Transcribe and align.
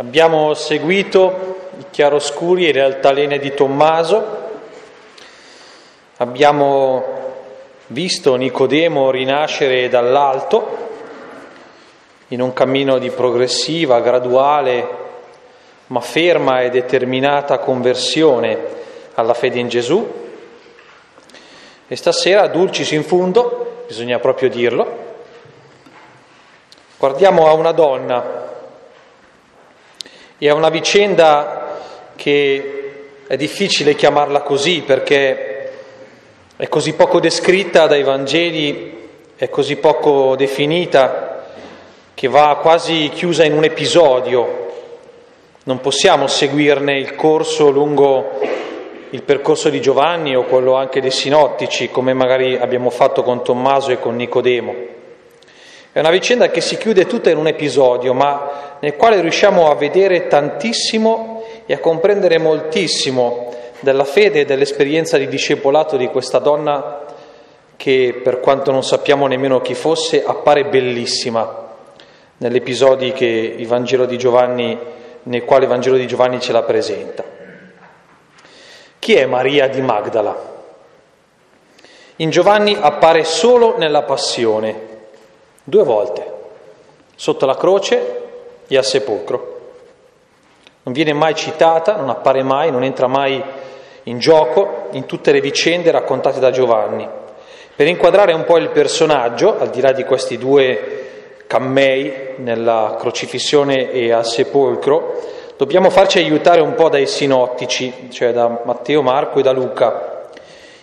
Abbiamo 0.00 0.54
seguito 0.54 1.68
i 1.78 1.84
chiaroscuri 1.90 2.66
e 2.66 2.72
le 2.72 2.80
altalene 2.80 3.38
di 3.38 3.52
Tommaso, 3.52 4.24
abbiamo 6.16 7.04
visto 7.88 8.34
Nicodemo 8.34 9.10
rinascere 9.10 9.90
dall'alto 9.90 10.88
in 12.28 12.40
un 12.40 12.54
cammino 12.54 12.96
di 12.96 13.10
progressiva, 13.10 14.00
graduale, 14.00 14.88
ma 15.88 16.00
ferma 16.00 16.62
e 16.62 16.70
determinata 16.70 17.58
conversione 17.58 18.58
alla 19.16 19.34
fede 19.34 19.58
in 19.58 19.68
Gesù. 19.68 20.10
E 21.86 21.94
stasera, 21.94 22.46
dulcis 22.46 22.90
in 22.92 23.04
fundo, 23.04 23.84
bisogna 23.86 24.18
proprio 24.18 24.48
dirlo, 24.48 24.96
guardiamo 26.96 27.48
a 27.48 27.52
una 27.52 27.72
donna 27.72 28.48
e 30.42 30.48
a 30.48 30.54
una 30.54 30.70
vicenda 30.70 31.76
che 32.16 32.92
è 33.26 33.36
difficile 33.36 33.94
chiamarla 33.94 34.40
così 34.40 34.80
perché 34.80 35.70
è 36.56 36.66
così 36.66 36.94
poco 36.94 37.20
descritta 37.20 37.86
dai 37.86 38.02
Vangeli, 38.02 39.08
è 39.36 39.50
così 39.50 39.76
poco 39.76 40.36
definita 40.36 41.44
che 42.14 42.28
va 42.28 42.58
quasi 42.62 43.10
chiusa 43.12 43.44
in 43.44 43.52
un 43.52 43.64
episodio. 43.64 44.68
Non 45.64 45.80
possiamo 45.80 46.26
seguirne 46.26 46.98
il 46.98 47.14
corso 47.16 47.68
lungo 47.68 48.38
il 49.10 49.22
percorso 49.22 49.68
di 49.68 49.80
Giovanni 49.80 50.34
o 50.36 50.44
quello 50.44 50.74
anche 50.74 51.02
dei 51.02 51.10
sinottici, 51.10 51.90
come 51.90 52.14
magari 52.14 52.56
abbiamo 52.56 52.88
fatto 52.88 53.22
con 53.22 53.44
Tommaso 53.44 53.90
e 53.90 53.98
con 53.98 54.16
Nicodemo. 54.16 54.99
È 55.92 55.98
una 55.98 56.10
vicenda 56.10 56.50
che 56.50 56.60
si 56.60 56.78
chiude 56.78 57.06
tutta 57.06 57.30
in 57.30 57.36
un 57.36 57.48
episodio, 57.48 58.14
ma 58.14 58.76
nel 58.78 58.94
quale 58.94 59.20
riusciamo 59.20 59.68
a 59.68 59.74
vedere 59.74 60.28
tantissimo 60.28 61.42
e 61.66 61.74
a 61.74 61.80
comprendere 61.80 62.38
moltissimo 62.38 63.52
della 63.80 64.04
fede 64.04 64.40
e 64.40 64.44
dell'esperienza 64.44 65.18
di 65.18 65.26
discepolato 65.26 65.96
di 65.96 66.06
questa 66.06 66.38
donna 66.38 67.06
che, 67.76 68.20
per 68.22 68.38
quanto 68.38 68.70
non 68.70 68.84
sappiamo 68.84 69.26
nemmeno 69.26 69.60
chi 69.60 69.74
fosse, 69.74 70.22
appare 70.24 70.66
bellissima 70.66 71.72
negli 72.36 72.56
episodi 72.56 73.12
nel 73.12 75.44
quale 75.44 75.64
il 75.64 75.68
Vangelo 75.68 75.96
di 75.96 76.06
Giovanni 76.06 76.40
ce 76.40 76.52
la 76.52 76.62
presenta. 76.62 77.24
Chi 78.96 79.14
è 79.14 79.26
Maria 79.26 79.66
di 79.66 79.80
Magdala? 79.80 80.48
In 82.16 82.30
Giovanni 82.30 82.76
appare 82.78 83.24
solo 83.24 83.76
nella 83.76 84.02
passione, 84.02 84.89
due 85.64 85.82
volte, 85.82 86.32
sotto 87.14 87.46
la 87.46 87.56
croce 87.56 88.22
e 88.66 88.76
al 88.76 88.84
sepolcro. 88.84 89.58
Non 90.82 90.94
viene 90.94 91.12
mai 91.12 91.34
citata, 91.34 91.96
non 91.96 92.08
appare 92.08 92.42
mai, 92.42 92.70
non 92.70 92.82
entra 92.84 93.06
mai 93.06 93.42
in 94.04 94.18
gioco 94.18 94.88
in 94.92 95.06
tutte 95.06 95.32
le 95.32 95.40
vicende 95.40 95.90
raccontate 95.90 96.40
da 96.40 96.50
Giovanni. 96.50 97.08
Per 97.76 97.86
inquadrare 97.86 98.32
un 98.32 98.44
po' 98.44 98.58
il 98.58 98.70
personaggio, 98.70 99.58
al 99.58 99.70
di 99.70 99.80
là 99.80 99.92
di 99.92 100.04
questi 100.04 100.38
due 100.38 101.44
cammei 101.46 102.34
nella 102.36 102.96
crocifissione 102.98 103.90
e 103.90 104.12
al 104.12 104.24
sepolcro, 104.24 105.18
dobbiamo 105.56 105.90
farci 105.90 106.18
aiutare 106.18 106.60
un 106.60 106.74
po' 106.74 106.88
dai 106.88 107.06
sinottici, 107.06 108.08
cioè 108.10 108.32
da 108.32 108.60
Matteo, 108.64 109.02
Marco 109.02 109.38
e 109.38 109.42
da 109.42 109.52
Luca, 109.52 110.28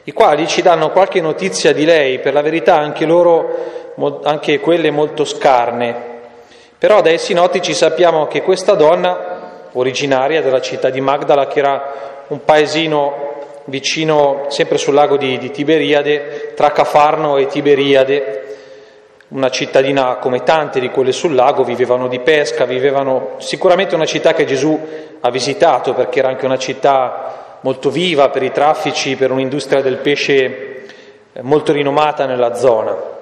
i 0.03 0.11
quali 0.11 0.47
ci 0.47 0.61
danno 0.61 0.91
qualche 0.91 1.19
notizia 1.19 1.73
di 1.73 1.83
lei, 1.83 2.19
per 2.19 2.33
la 2.33 2.41
verità 2.41 2.77
anche 2.77 3.05
loro 3.05 3.86
anche 4.23 4.59
quelle 4.59 4.91
molto 4.91 5.25
scarne. 5.25 6.15
Però 6.77 7.01
dai 7.01 7.17
sinottici 7.17 7.73
sappiamo 7.73 8.27
che 8.27 8.43
questa 8.43 8.73
donna, 8.73 9.69
originaria 9.73 10.41
della 10.41 10.61
città 10.61 10.89
di 10.89 11.01
Magdala, 11.01 11.47
che 11.47 11.59
era 11.59 12.23
un 12.27 12.43
paesino 12.43 13.25
vicino, 13.65 14.45
sempre 14.49 14.77
sul 14.77 14.93
lago 14.93 15.17
di, 15.17 15.39
di 15.39 15.49
Tiberiade, 15.49 16.53
tra 16.55 16.71
Cafarno 16.71 17.37
e 17.37 17.47
Tiberiade, 17.47 18.43
una 19.29 19.49
cittadina 19.49 20.17
come 20.17 20.43
tante 20.43 20.79
di 20.79 20.89
quelle 20.89 21.11
sul 21.11 21.33
lago, 21.33 21.63
vivevano 21.63 22.07
di 22.07 22.19
pesca, 22.19 22.65
vivevano 22.65 23.31
sicuramente 23.37 23.95
una 23.95 24.05
città 24.05 24.33
che 24.33 24.45
Gesù 24.45 24.79
ha 25.19 25.29
visitato 25.31 25.93
perché 25.93 26.19
era 26.19 26.29
anche 26.29 26.45
una 26.45 26.57
città 26.57 27.57
molto 27.61 27.89
viva 27.89 28.29
per 28.29 28.43
i 28.43 28.51
traffici, 28.51 29.15
per 29.15 29.31
un'industria 29.31 29.81
del 29.81 29.97
pesce 29.97 30.85
molto 31.41 31.73
rinomata 31.73 32.25
nella 32.25 32.53
zona 32.53 33.15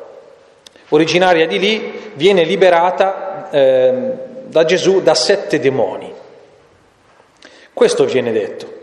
originaria 0.89 1.47
di 1.47 1.59
lì, 1.59 2.11
viene 2.13 2.43
liberata 2.43 3.49
eh, 3.49 4.11
da 4.45 4.63
Gesù 4.65 5.01
da 5.01 5.13
sette 5.15 5.59
demoni. 5.59 6.13
Questo 7.73 8.05
viene 8.05 8.31
detto. 8.31 8.73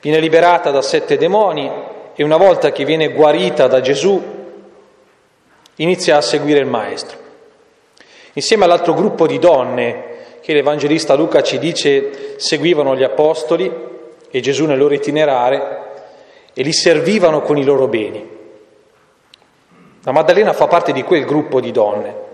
Viene 0.00 0.18
liberata 0.18 0.70
da 0.70 0.82
sette 0.82 1.16
demoni 1.16 1.70
e 2.14 2.24
una 2.24 2.36
volta 2.36 2.72
che 2.72 2.84
viene 2.84 3.12
guarita 3.12 3.66
da 3.66 3.80
Gesù 3.80 4.20
inizia 5.76 6.16
a 6.16 6.20
seguire 6.20 6.60
il 6.60 6.66
Maestro. 6.66 7.16
Insieme 8.32 8.64
all'altro 8.64 8.94
gruppo 8.94 9.26
di 9.26 9.38
donne 9.38 10.16
che 10.40 10.52
l'Evangelista 10.52 11.14
Luca 11.14 11.42
ci 11.42 11.58
dice 11.58 12.38
seguivano 12.38 12.96
gli 12.96 13.02
Apostoli 13.02 13.70
e 14.30 14.40
Gesù 14.40 14.66
nel 14.66 14.78
loro 14.78 14.94
itinerare 14.94 15.86
e 16.54 16.62
li 16.62 16.72
servivano 16.72 17.42
con 17.42 17.58
i 17.58 17.64
loro 17.64 17.86
beni. 17.86 18.37
La 20.04 20.12
Maddalena 20.12 20.52
fa 20.52 20.68
parte 20.68 20.92
di 20.92 21.02
quel 21.02 21.24
gruppo 21.24 21.60
di 21.60 21.72
donne. 21.72 22.26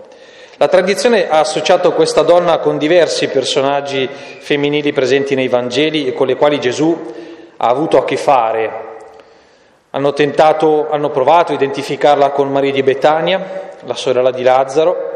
La 0.57 0.67
tradizione 0.67 1.27
ha 1.27 1.39
associato 1.39 1.91
questa 1.91 2.21
donna 2.21 2.59
con 2.59 2.77
diversi 2.77 3.27
personaggi 3.27 4.07
femminili 4.07 4.93
presenti 4.93 5.35
nei 5.35 5.49
Vangeli 5.49 6.07
e 6.07 6.13
con 6.13 6.27
le 6.27 6.35
quali 6.35 6.59
Gesù 6.61 7.13
ha 7.57 7.67
avuto 7.67 7.97
a 7.97 8.05
che 8.05 8.15
fare. 8.15 8.83
Hanno 9.89 10.13
tentato, 10.13 10.87
hanno 10.89 11.09
provato 11.09 11.51
a 11.51 11.55
identificarla 11.55 12.29
con 12.29 12.51
Maria 12.51 12.71
di 12.71 12.83
Betania, 12.83 13.71
la 13.83 13.95
sorella 13.95 14.31
di 14.31 14.43
Lazzaro. 14.43 15.13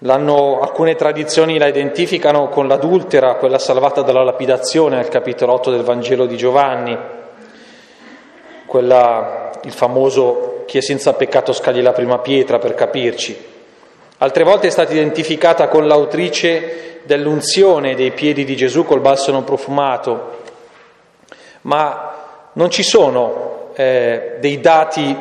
L'hanno, 0.00 0.60
alcune 0.60 0.96
tradizioni 0.96 1.58
la 1.58 1.66
identificano 1.66 2.48
con 2.48 2.66
l'adultera, 2.66 3.34
quella 3.34 3.58
salvata 3.58 4.02
dalla 4.02 4.24
lapidazione 4.24 4.98
al 4.98 5.08
capitolo 5.08 5.52
8 5.52 5.70
del 5.70 5.82
Vangelo 5.82 6.26
di 6.26 6.36
Giovanni, 6.36 6.96
quella, 8.64 9.50
il 9.62 9.72
famoso 9.72 10.57
chi 10.68 10.76
è 10.76 10.82
senza 10.82 11.14
peccato 11.14 11.54
scagli 11.54 11.80
la 11.80 11.92
prima 11.92 12.18
pietra 12.18 12.58
per 12.58 12.74
capirci. 12.74 13.34
Altre 14.18 14.44
volte 14.44 14.66
è 14.66 14.70
stata 14.70 14.92
identificata 14.92 15.66
con 15.68 15.86
l'autrice 15.86 17.00
dell'unzione 17.04 17.94
dei 17.94 18.10
piedi 18.10 18.44
di 18.44 18.54
Gesù 18.54 18.84
col 18.84 19.00
balsamo 19.00 19.44
profumato, 19.44 20.42
ma 21.62 22.50
non 22.52 22.68
ci 22.68 22.82
sono 22.82 23.70
eh, 23.76 24.36
dei 24.40 24.60
dati 24.60 25.16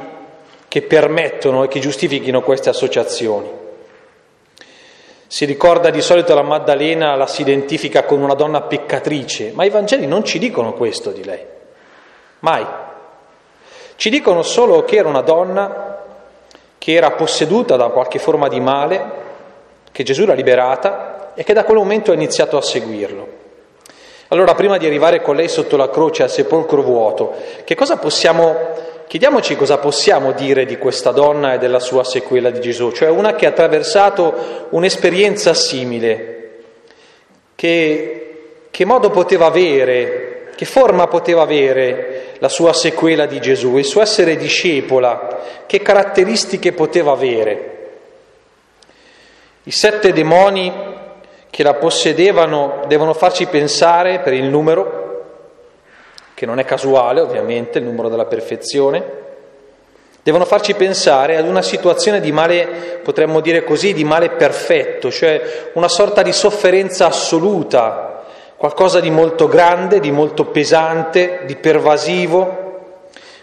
che 0.68 0.82
permettono 0.82 1.64
e 1.64 1.70
che 1.70 1.80
giustifichino 1.80 2.42
queste 2.42 2.68
associazioni. 2.68 3.50
Si 5.28 5.46
ricorda 5.46 5.90
di 5.90 6.02
solito 6.02 6.36
la 6.36 6.42
Maddalena, 6.42 7.16
la 7.16 7.28
si 7.28 7.42
identifica 7.42 8.04
con 8.04 8.22
una 8.22 8.34
donna 8.34 8.64
peccatrice, 8.64 9.52
ma 9.54 9.64
i 9.64 9.70
Vangeli 9.70 10.08
non 10.08 10.26
ci 10.26 10.40
dicono 10.40 10.74
questo 10.74 11.12
di 11.12 11.24
lei, 11.24 11.46
mai. 12.40 12.66
Ci 13.98 14.12
dicono 14.12 14.44
solo 14.44 14.84
che 14.84 14.98
era 14.98 15.10
una 15.10 15.22
donna 15.22 16.04
che 16.78 16.94
era 16.94 17.12
posseduta 17.12 17.76
da 17.76 17.88
qualche 17.88 18.20
forma 18.20 18.48
di 18.48 18.60
male, 18.60 19.12
che 19.92 20.04
Gesù 20.04 20.24
l'ha 20.24 20.36
liberata 20.36 21.34
e 21.34 21.44
che 21.44 21.52
da 21.52 21.64
quel 21.64 21.78
momento 21.78 22.12
ha 22.12 22.14
iniziato 22.14 22.58
a 22.58 22.62
seguirlo. 22.62 23.28
Allora, 24.28 24.54
prima 24.54 24.78
di 24.78 24.86
arrivare 24.86 25.24
con 25.24 25.36
lei 25.36 25.48
sotto 25.48 25.78
la 25.78 25.90
croce 25.90 26.22
al 26.22 26.30
sepolcro 26.30 26.84
vuoto, 26.84 27.34
che 27.64 27.74
cosa 27.74 27.98
possiamo, 27.98 28.56
chiediamoci 29.08 29.56
cosa 29.56 29.80
possiamo 29.80 30.32
dire 30.34 30.66
di 30.68 30.78
questa 30.78 31.10
donna 31.10 31.56
e 31.56 31.58
della 31.58 31.80
sua 31.80 32.04
sequela 32.04 32.52
di 32.52 32.62
Gesù, 32.62 32.92
cioè 32.92 33.10
una 33.10 33.34
che 33.34 33.48
ha 33.48 33.50
attraversato 33.50 34.68
un'esperienza 34.70 35.56
simile, 35.56 36.60
che, 37.56 38.68
che 38.70 38.86
modo 38.86 39.10
poteva 39.10 39.48
avere, 39.48 40.52
che 40.56 40.66
forma 40.66 41.08
poteva 41.08 41.42
avere 41.42 42.17
la 42.40 42.50
sua 42.50 42.74
sequela 42.74 43.26
di 43.26 43.40
Gesù, 43.40 43.78
il 43.78 43.86
suo 43.86 44.02
essere 44.02 44.36
discepola, 44.36 45.40
che 45.66 45.82
caratteristiche 45.82 46.72
poteva 46.72 47.12
avere. 47.12 47.76
I 49.64 49.72
sette 49.72 50.14
demoni 50.14 50.72
che 51.50 51.64
la 51.64 51.74
possedevano 51.74 52.82
devono 52.88 53.14
farci 53.14 53.48
pensare 53.48 54.20
per 54.20 54.34
il 54.34 54.46
numero, 54.46 55.26
che 56.34 56.46
non 56.46 56.60
è 56.60 56.66
casuale 56.66 57.20
ovviamente, 57.20 57.80
il 57.80 57.86
numero 57.86 58.10
della 58.10 58.26
perfezione, 58.26 59.26
devono 60.22 60.46
farci 60.46 60.74
pensare 60.74 61.38
ad 61.38 61.48
una 61.48 61.62
situazione 61.62 62.20
di 62.20 62.32
male, 62.32 63.00
potremmo 63.02 63.40
dire 63.40 63.64
così, 63.64 63.94
di 63.94 64.04
male 64.04 64.30
perfetto, 64.32 65.10
cioè 65.10 65.72
una 65.74 65.88
sorta 65.88 66.22
di 66.22 66.34
sofferenza 66.34 67.08
assoluta 67.08 68.07
qualcosa 68.58 69.00
di 69.00 69.12
molto 69.12 69.48
grande, 69.48 70.00
di 70.00 70.12
molto 70.12 70.46
pesante, 70.46 71.42
di 71.46 71.56
pervasivo, 71.56 72.66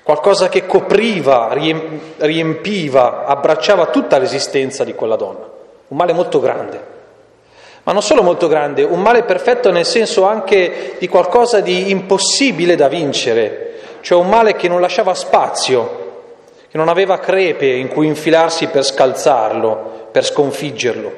qualcosa 0.03 0.49
che 0.49 0.67
copriva, 0.67 1.55
riempiva, 2.19 3.25
abbracciava 3.25 3.87
tutta 3.87 4.19
l'esistenza 4.19 4.85
di 4.85 4.95
quella 4.95 5.17
donna, 5.17 5.49
un 5.89 5.97
male 5.97 6.13
molto 6.13 6.41
grande. 6.41 6.93
ma 7.85 7.93
non 7.93 8.03
solo 8.03 8.23
molto 8.23 8.49
grande, 8.49 8.83
un 8.83 9.01
male 9.01 9.25
perfetto 9.25 9.71
nel 9.71 9.85
senso 9.85 10.25
anche 10.25 10.97
di 10.99 11.07
qualcosa 11.07 11.61
di 11.61 11.91
impossibile 11.91 12.77
da 12.77 12.89
vincere, 12.89 13.75
cioè 14.01 14.19
un 14.19 14.29
male 14.29 14.55
che 14.57 14.69
non 14.69 14.81
lasciava 14.81 15.13
spazio, 15.15 16.03
che 16.71 16.79
non 16.79 16.89
aveva 16.89 17.19
crepe 17.19 17.67
in 17.67 17.89
cui 17.89 18.07
infilarsi 18.07 18.69
per 18.69 18.85
scalzarlo, 18.85 20.09
per 20.11 20.25
sconfiggerlo, 20.25 21.13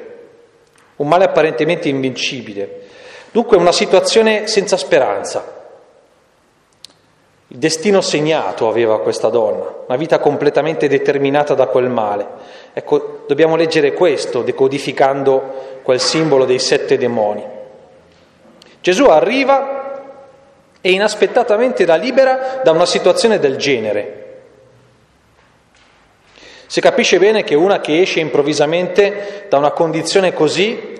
un 0.97 1.09
male 1.09 1.25
apparentemente 1.25 1.89
invincibile. 1.89 2.83
Dunque 3.37 3.59
una 3.59 3.71
situazione 3.71 4.47
senza 4.47 4.79
speranza. 4.79 5.45
Il 7.49 7.59
destino 7.59 8.01
segnato 8.01 8.67
aveva 8.67 8.99
questa 9.01 9.29
donna, 9.29 9.75
una 9.87 9.99
vita 9.99 10.21
completamente 10.21 10.89
determinata 10.89 11.53
da 11.53 11.67
quel 11.67 11.91
male. 11.91 12.27
Ecco, 12.73 13.25
dobbiamo 13.27 13.55
leggere 13.57 13.93
questo, 13.93 14.41
decodificando 14.41 15.81
quel 15.83 16.01
simbolo 16.01 16.47
dei 16.47 16.59
sette 16.59 16.97
demoni. 16.97 17.45
Gesù 18.81 19.05
arriva 19.05 20.15
e 20.81 20.93
inaspettatamente 20.93 21.85
la 21.85 21.97
libera 21.97 22.63
da 22.65 22.71
una 22.71 22.87
situazione 22.87 23.39
del 23.39 23.57
genere. 23.57 24.37
Si 26.69 26.81
capisce 26.81 27.19
bene 27.19 27.45
che 27.45 27.55
una 27.55 27.83
che 27.83 28.01
esce 28.01 28.21
improvvisamente 28.21 29.45
da 29.51 29.59
una 29.59 29.73
condizione 29.73 30.33
così 30.33 30.99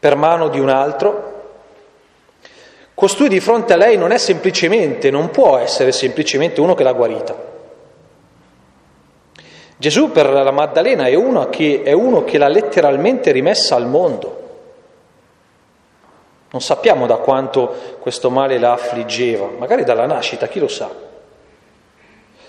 per 0.00 0.16
mano 0.16 0.48
di 0.48 0.58
un 0.58 0.68
altro 0.68 1.30
Costui 3.02 3.28
di 3.28 3.40
fronte 3.40 3.72
a 3.72 3.76
lei 3.76 3.96
non 3.96 4.12
è 4.12 4.16
semplicemente, 4.16 5.10
non 5.10 5.30
può 5.30 5.56
essere 5.56 5.90
semplicemente 5.90 6.60
uno 6.60 6.74
che 6.74 6.84
l'ha 6.84 6.92
guarita. 6.92 7.36
Gesù 9.76 10.12
per 10.12 10.30
la 10.30 10.52
Maddalena 10.52 11.06
è 11.06 11.14
uno 11.14 11.48
che, 11.48 11.82
è 11.82 11.90
uno 11.90 12.22
che 12.22 12.38
l'ha 12.38 12.46
letteralmente 12.46 13.32
rimessa 13.32 13.74
al 13.74 13.88
mondo. 13.88 14.42
Non 16.52 16.60
sappiamo 16.60 17.06
da 17.06 17.16
quanto 17.16 17.74
questo 17.98 18.30
male 18.30 18.60
la 18.60 18.74
affliggeva, 18.74 19.48
magari 19.58 19.82
dalla 19.82 20.06
nascita, 20.06 20.46
chi 20.46 20.60
lo 20.60 20.68
sa. 20.68 20.88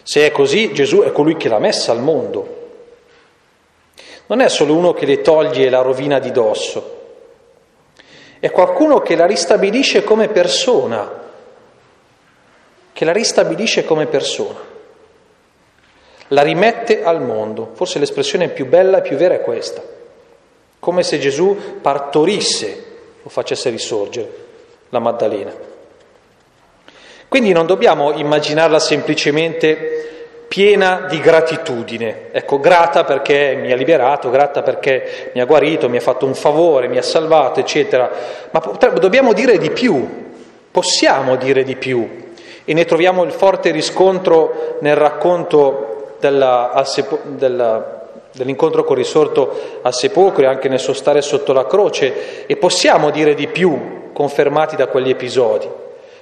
Se 0.03 0.23
è 0.23 0.29
così, 0.29 0.71
Gesù 0.71 1.01
è 1.01 1.11
colui 1.11 1.35
che 1.35 1.50
l'ha 1.50 1.57
messa 1.57 1.91
al 1.91 2.00
mondo. 2.00 2.69
Non 4.27 4.39
è 4.39 4.50
solo 4.50 4.75
uno 4.75 4.94
che 4.94 5.07
le 5.07 5.21
toglie 5.21 5.71
la 5.71 5.81
rovina 5.81 6.19
di 6.19 6.31
dosso, 6.31 7.02
è 8.43 8.51
qualcuno 8.51 8.99
che 8.99 9.15
la 9.15 9.25
ristabilisce 9.25 10.03
come 10.03 10.27
persona, 10.27 11.09
che 12.91 13.05
la 13.05 13.13
ristabilisce 13.13 13.85
come 13.85 14.05
persona, 14.07 14.59
la 16.27 16.41
rimette 16.41 17.05
al 17.05 17.21
mondo. 17.21 17.69
Forse 17.71 17.99
l'espressione 17.99 18.49
più 18.49 18.65
bella 18.65 18.97
e 18.97 19.01
più 19.01 19.15
vera 19.15 19.35
è 19.35 19.39
questa, 19.39 19.81
come 20.77 21.03
se 21.03 21.19
Gesù 21.19 21.79
partorisse 21.79 22.85
o 23.23 23.29
facesse 23.29 23.69
risorgere 23.69 24.29
la 24.89 24.99
Maddalena. 24.99 25.53
Quindi 27.29 27.53
non 27.53 27.65
dobbiamo 27.65 28.11
immaginarla 28.11 28.79
semplicemente 28.79 30.12
piena 30.47 31.05
di 31.09 31.19
gratitudine. 31.19 32.27
Ecco, 32.31 32.59
grata 32.59 33.03
perché 33.03 33.57
mi 33.59 33.71
ha 33.71 33.75
liberato, 33.75 34.29
grata 34.29 34.61
perché 34.61 35.31
mi 35.33 35.41
ha 35.41 35.45
guarito, 35.45 35.89
mi 35.89 35.97
ha 35.97 36.01
fatto 36.01 36.25
un 36.25 36.35
favore, 36.35 36.87
mi 36.87 36.97
ha 36.97 37.01
salvato, 37.01 37.59
eccetera. 37.59 38.09
Ma 38.51 38.61
dobbiamo 38.99 39.33
dire 39.33 39.57
di 39.57 39.71
più, 39.71 40.31
possiamo 40.71 41.35
dire 41.35 41.63
di 41.63 41.75
più. 41.75 42.21
E 42.65 42.73
ne 42.73 42.85
troviamo 42.85 43.23
il 43.23 43.31
forte 43.31 43.71
riscontro 43.71 44.77
nel 44.81 44.95
racconto 44.95 46.15
della, 46.19 46.85
della, 47.23 48.07
dell'incontro 48.31 48.83
con 48.83 48.97
il 48.97 49.03
risorto 49.03 49.79
al 49.81 49.93
sepolcro 49.93 50.43
e 50.43 50.47
anche 50.47 50.69
nel 50.69 50.79
suo 50.79 50.93
stare 50.93 51.21
sotto 51.21 51.51
la 51.51 51.65
croce. 51.65 52.45
E 52.45 52.55
possiamo 52.57 53.09
dire 53.09 53.33
di 53.33 53.47
più, 53.47 54.11
confermati 54.13 54.75
da 54.75 54.87
quegli 54.87 55.09
episodi. 55.09 55.67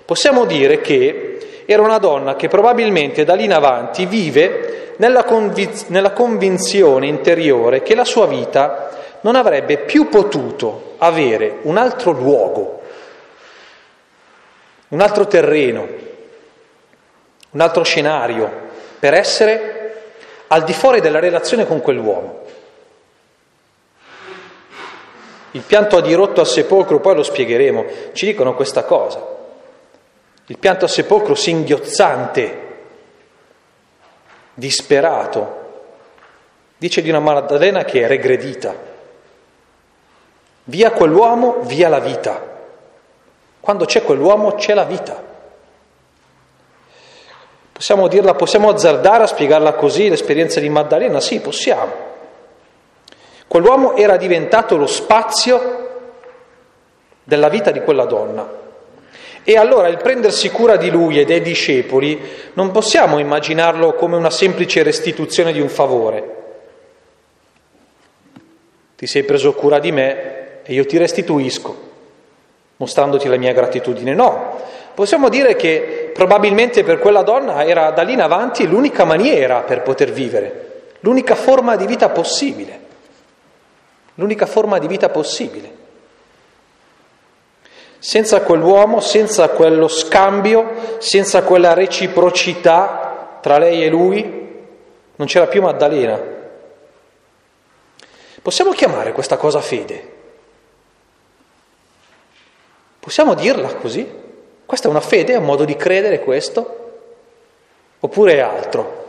Possiamo 0.03 0.45
dire 0.45 0.81
che 0.81 1.37
era 1.65 1.81
una 1.81 1.97
donna 1.97 2.35
che 2.35 2.47
probabilmente 2.47 3.23
da 3.23 3.35
lì 3.35 3.45
in 3.45 3.53
avanti 3.53 4.05
vive 4.05 4.93
nella, 4.97 5.23
conviz- 5.23 5.87
nella 5.87 6.11
convinzione 6.11 7.07
interiore 7.07 7.81
che 7.81 7.95
la 7.95 8.05
sua 8.05 8.27
vita 8.27 8.89
non 9.21 9.35
avrebbe 9.35 9.77
più 9.79 10.09
potuto 10.09 10.95
avere 10.97 11.59
un 11.63 11.77
altro 11.77 12.11
luogo, 12.11 12.81
un 14.89 15.01
altro 15.01 15.27
terreno, 15.27 15.87
un 17.51 17.59
altro 17.59 17.83
scenario 17.83 18.69
per 18.99 19.13
essere 19.13 19.77
al 20.47 20.63
di 20.63 20.73
fuori 20.73 21.01
della 21.01 21.19
relazione 21.19 21.65
con 21.65 21.81
quell'uomo. 21.81 22.39
Il 25.51 25.61
pianto 25.61 25.97
a 25.97 26.01
dirotto 26.01 26.39
al 26.39 26.47
sepolcro, 26.47 26.99
poi 26.99 27.15
lo 27.15 27.23
spiegheremo, 27.23 27.85
ci 28.13 28.25
dicono 28.25 28.55
questa 28.55 28.83
cosa 28.83 29.39
il 30.47 30.57
pianto 30.57 30.85
a 30.85 30.87
sepolcro 30.87 31.35
singhiozzante, 31.35 32.69
disperato, 34.53 35.59
dice 36.77 37.01
di 37.01 37.09
una 37.09 37.19
Maddalena 37.19 37.83
che 37.83 38.01
è 38.01 38.07
regredita. 38.07 38.75
Via 40.65 40.91
quell'uomo, 40.91 41.61
via 41.61 41.89
la 41.89 41.99
vita. 41.99 42.49
Quando 43.59 43.85
c'è 43.85 44.03
quell'uomo 44.03 44.55
c'è 44.55 44.73
la 44.73 44.83
vita. 44.83 45.29
Possiamo 47.71 48.07
dirla, 48.07 48.35
possiamo 48.35 48.69
azzardare 48.69 49.23
a 49.23 49.27
spiegarla 49.27 49.73
così 49.73 50.09
l'esperienza 50.09 50.59
di 50.59 50.69
Maddalena? 50.69 51.19
Sì, 51.19 51.39
possiamo. 51.39 52.09
Quell'uomo 53.47 53.95
era 53.95 54.17
diventato 54.17 54.77
lo 54.77 54.87
spazio 54.87 55.89
della 57.23 57.49
vita 57.49 57.71
di 57.71 57.81
quella 57.81 58.05
donna. 58.05 58.60
E 59.43 59.57
allora 59.57 59.87
il 59.87 59.97
prendersi 59.97 60.51
cura 60.51 60.75
di 60.75 60.91
lui 60.91 61.19
e 61.19 61.25
dei 61.25 61.41
discepoli 61.41 62.19
non 62.53 62.69
possiamo 62.71 63.17
immaginarlo 63.17 63.93
come 63.93 64.15
una 64.15 64.29
semplice 64.29 64.83
restituzione 64.83 65.51
di 65.51 65.59
un 65.59 65.69
favore. 65.69 66.39
Ti 68.95 69.07
sei 69.07 69.23
preso 69.23 69.53
cura 69.53 69.79
di 69.79 69.91
me 69.91 70.61
e 70.63 70.73
io 70.73 70.85
ti 70.85 70.97
restituisco, 70.97 71.89
mostrandoti 72.77 73.27
la 73.27 73.37
mia 73.37 73.51
gratitudine. 73.51 74.13
No, 74.13 74.59
possiamo 74.93 75.27
dire 75.27 75.55
che 75.55 76.11
probabilmente 76.13 76.83
per 76.83 76.99
quella 76.99 77.23
donna 77.23 77.65
era 77.65 77.89
da 77.89 78.03
lì 78.03 78.13
in 78.13 78.21
avanti 78.21 78.67
l'unica 78.67 79.05
maniera 79.05 79.61
per 79.61 79.81
poter 79.81 80.11
vivere, 80.11 80.91
l'unica 80.99 81.33
forma 81.33 81.75
di 81.75 81.87
vita 81.87 82.09
possibile, 82.09 82.79
l'unica 84.15 84.45
forma 84.45 84.77
di 84.77 84.85
vita 84.85 85.09
possibile. 85.09 85.79
Senza 88.03 88.41
quell'uomo, 88.41 88.99
senza 88.99 89.49
quello 89.49 89.87
scambio, 89.87 90.97
senza 90.97 91.43
quella 91.43 91.73
reciprocità 91.73 93.37
tra 93.41 93.59
lei 93.59 93.83
e 93.83 93.89
lui, 93.89 94.21
non 95.15 95.27
c'era 95.27 95.45
più 95.45 95.61
Maddalena. 95.61 96.19
Possiamo 98.41 98.71
chiamare 98.71 99.11
questa 99.11 99.37
cosa 99.37 99.61
fede? 99.61 100.13
Possiamo 102.99 103.35
dirla 103.35 103.75
così? 103.75 104.09
Questa 104.65 104.87
è 104.87 104.89
una 104.89 104.99
fede, 104.99 105.33
è 105.33 105.37
un 105.37 105.45
modo 105.45 105.63
di 105.63 105.75
credere 105.75 106.21
questo? 106.21 106.93
Oppure 107.99 108.33
è 108.33 108.39
altro? 108.39 109.05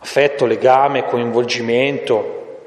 Affetto, 0.00 0.46
legame, 0.46 1.04
coinvolgimento. 1.04 2.58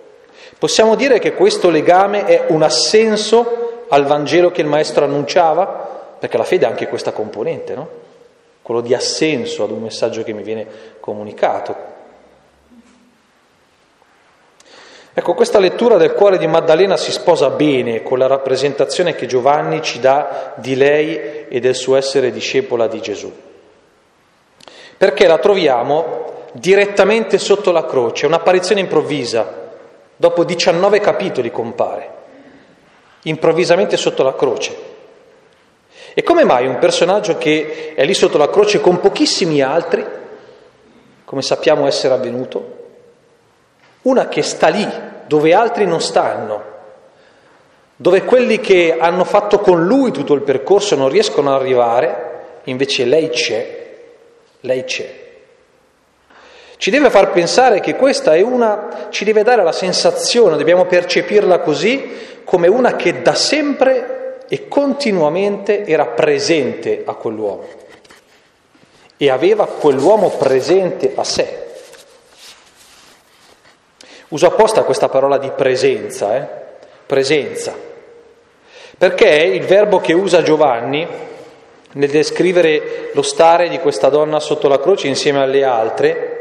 Possiamo 0.58 0.96
dire 0.96 1.20
che 1.20 1.34
questo 1.34 1.70
legame 1.70 2.24
è 2.24 2.46
un 2.48 2.64
assenso 2.64 3.68
al 3.90 4.06
Vangelo 4.06 4.52
che 4.52 4.62
il 4.62 4.68
Maestro 4.68 5.06
annunciava? 5.06 6.16
Perché 6.20 6.38
la 6.38 6.44
fede 6.44 6.66
ha 6.66 6.70
anche 6.70 6.88
questa 6.88 7.12
componente, 7.12 7.76
no? 7.76 7.90
Quello 8.62 8.82
di 8.82 8.94
assenso 8.94 9.64
ad 9.64 9.72
un 9.72 9.82
messaggio 9.82 10.24
che 10.24 10.34
mi 10.34 10.44
viene 10.44 10.68
comunicato. 11.00 11.98
Ecco, 15.12 15.34
questa 15.34 15.60
lettura 15.60 15.98
del 15.98 16.14
cuore 16.14 16.38
di 16.38 16.46
Maddalena 16.46 16.96
si 16.96 17.12
sposa 17.12 17.50
bene 17.50 18.04
con 18.04 18.20
la 18.20 18.28
rappresentazione 18.28 19.16
che 19.16 19.26
Giovanni 19.26 19.82
ci 19.82 20.00
dà 20.00 20.54
di 20.56 20.76
lei 20.76 21.48
e 21.48 21.60
del 21.60 21.76
suo 21.76 21.96
essere 21.96 22.32
discepola 22.32 22.88
di 22.88 23.02
Gesù. 23.02 23.34
Perché 24.98 25.28
la 25.28 25.40
troviamo 25.40 26.48
direttamente 26.52 27.38
sotto 27.38 27.72
la 27.72 27.86
croce, 27.86 28.28
un'apparizione 28.28 28.82
improvvisa, 28.82 29.72
dopo 30.16 30.44
19 30.44 31.00
capitoli 31.00 31.50
compare 31.52 32.18
improvvisamente 33.24 33.98
sotto 33.98 34.24
la 34.24 34.36
croce. 34.36 34.88
E 36.14 36.24
come 36.24 36.44
mai 36.44 36.68
un 36.68 36.80
personaggio 36.80 37.38
che 37.38 37.94
è 37.96 38.04
lì 38.04 38.14
sotto 38.14 38.38
la 38.38 38.50
croce 38.50 38.82
con 38.82 39.00
pochissimi 39.00 39.62
altri, 39.62 40.06
come 41.26 41.42
sappiamo 41.42 41.86
essere 41.88 42.14
avvenuto, 42.14 42.78
una 44.04 44.28
che 44.28 44.42
sta 44.42 44.68
lì 44.68 44.88
dove 45.28 45.54
altri 45.54 45.86
non 45.86 46.02
stanno, 46.02 46.64
dove 47.96 48.24
quelli 48.24 48.60
che 48.60 48.98
hanno 48.98 49.24
fatto 49.24 49.60
con 49.60 49.86
lui 49.86 50.12
tutto 50.12 50.34
il 50.34 50.42
percorso 50.42 50.96
non 50.96 51.10
riescono 51.10 51.54
ad 51.54 51.62
arrivare, 51.62 52.62
invece 52.64 53.06
lei 53.06 53.30
c'è, 53.30 53.88
lei 54.62 54.84
c'è. 54.86 55.28
Ci 56.78 56.92
deve 56.92 57.10
far 57.10 57.32
pensare 57.32 57.82
che 57.82 57.96
questa 57.96 58.36
è 58.36 58.42
una, 58.42 59.08
ci 59.10 59.26
deve 59.26 59.44
dare 59.44 59.64
la 59.64 59.74
sensazione, 59.74 60.56
dobbiamo 60.56 60.86
percepirla 60.86 61.60
così, 61.60 62.39
come 62.50 62.68
una 62.68 62.96
che 62.96 63.22
da 63.22 63.36
sempre 63.36 64.40
e 64.50 64.68
continuamente 64.68 65.86
era 65.86 66.08
presente 66.08 67.04
a 67.06 67.14
quell'uomo 67.14 67.68
e 69.18 69.30
aveva 69.30 69.68
quell'uomo 69.68 70.30
presente 70.32 71.12
a 71.14 71.24
sé. 71.24 71.68
Uso 74.30 74.48
apposta 74.48 74.82
questa 74.82 75.10
parola 75.10 75.38
di 75.38 75.52
presenza, 75.52 76.38
eh? 76.38 76.48
presenza, 77.06 77.76
perché 78.98 79.30
il 79.30 79.66
verbo 79.66 80.00
che 80.00 80.14
usa 80.14 80.42
Giovanni 80.42 81.08
nel 81.92 82.10
descrivere 82.10 83.12
lo 83.14 83.22
stare 83.22 83.70
di 83.70 83.78
questa 83.78 84.10
donna 84.10 84.40
sotto 84.40 84.68
la 84.68 84.80
croce 84.80 85.06
insieme 85.06 85.44
alle 85.44 85.64
altre 85.64 86.38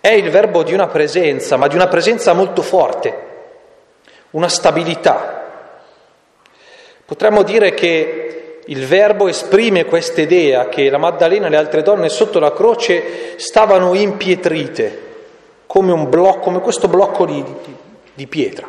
è 0.00 0.10
il 0.10 0.28
verbo 0.28 0.64
di 0.64 0.74
una 0.74 0.88
presenza, 0.88 1.56
ma 1.56 1.68
di 1.68 1.76
una 1.76 1.86
presenza 1.86 2.32
molto 2.32 2.62
forte, 2.62 3.23
una 4.34 4.48
stabilità. 4.48 5.42
Potremmo 7.04 7.42
dire 7.42 7.74
che 7.74 8.60
il 8.66 8.86
verbo 8.86 9.28
esprime 9.28 9.84
questa 9.84 10.22
idea 10.22 10.68
che 10.68 10.88
la 10.88 10.98
Maddalena 10.98 11.46
e 11.46 11.50
le 11.50 11.56
altre 11.56 11.82
donne 11.82 12.08
sotto 12.08 12.38
la 12.38 12.52
croce 12.52 13.38
stavano 13.38 13.94
impietrite, 13.94 15.02
come, 15.66 15.92
un 15.92 16.08
blocco, 16.08 16.40
come 16.40 16.60
questo 16.60 16.88
blocco 16.88 17.26
di, 17.26 17.42
di, 17.42 17.76
di 18.14 18.26
pietra, 18.26 18.66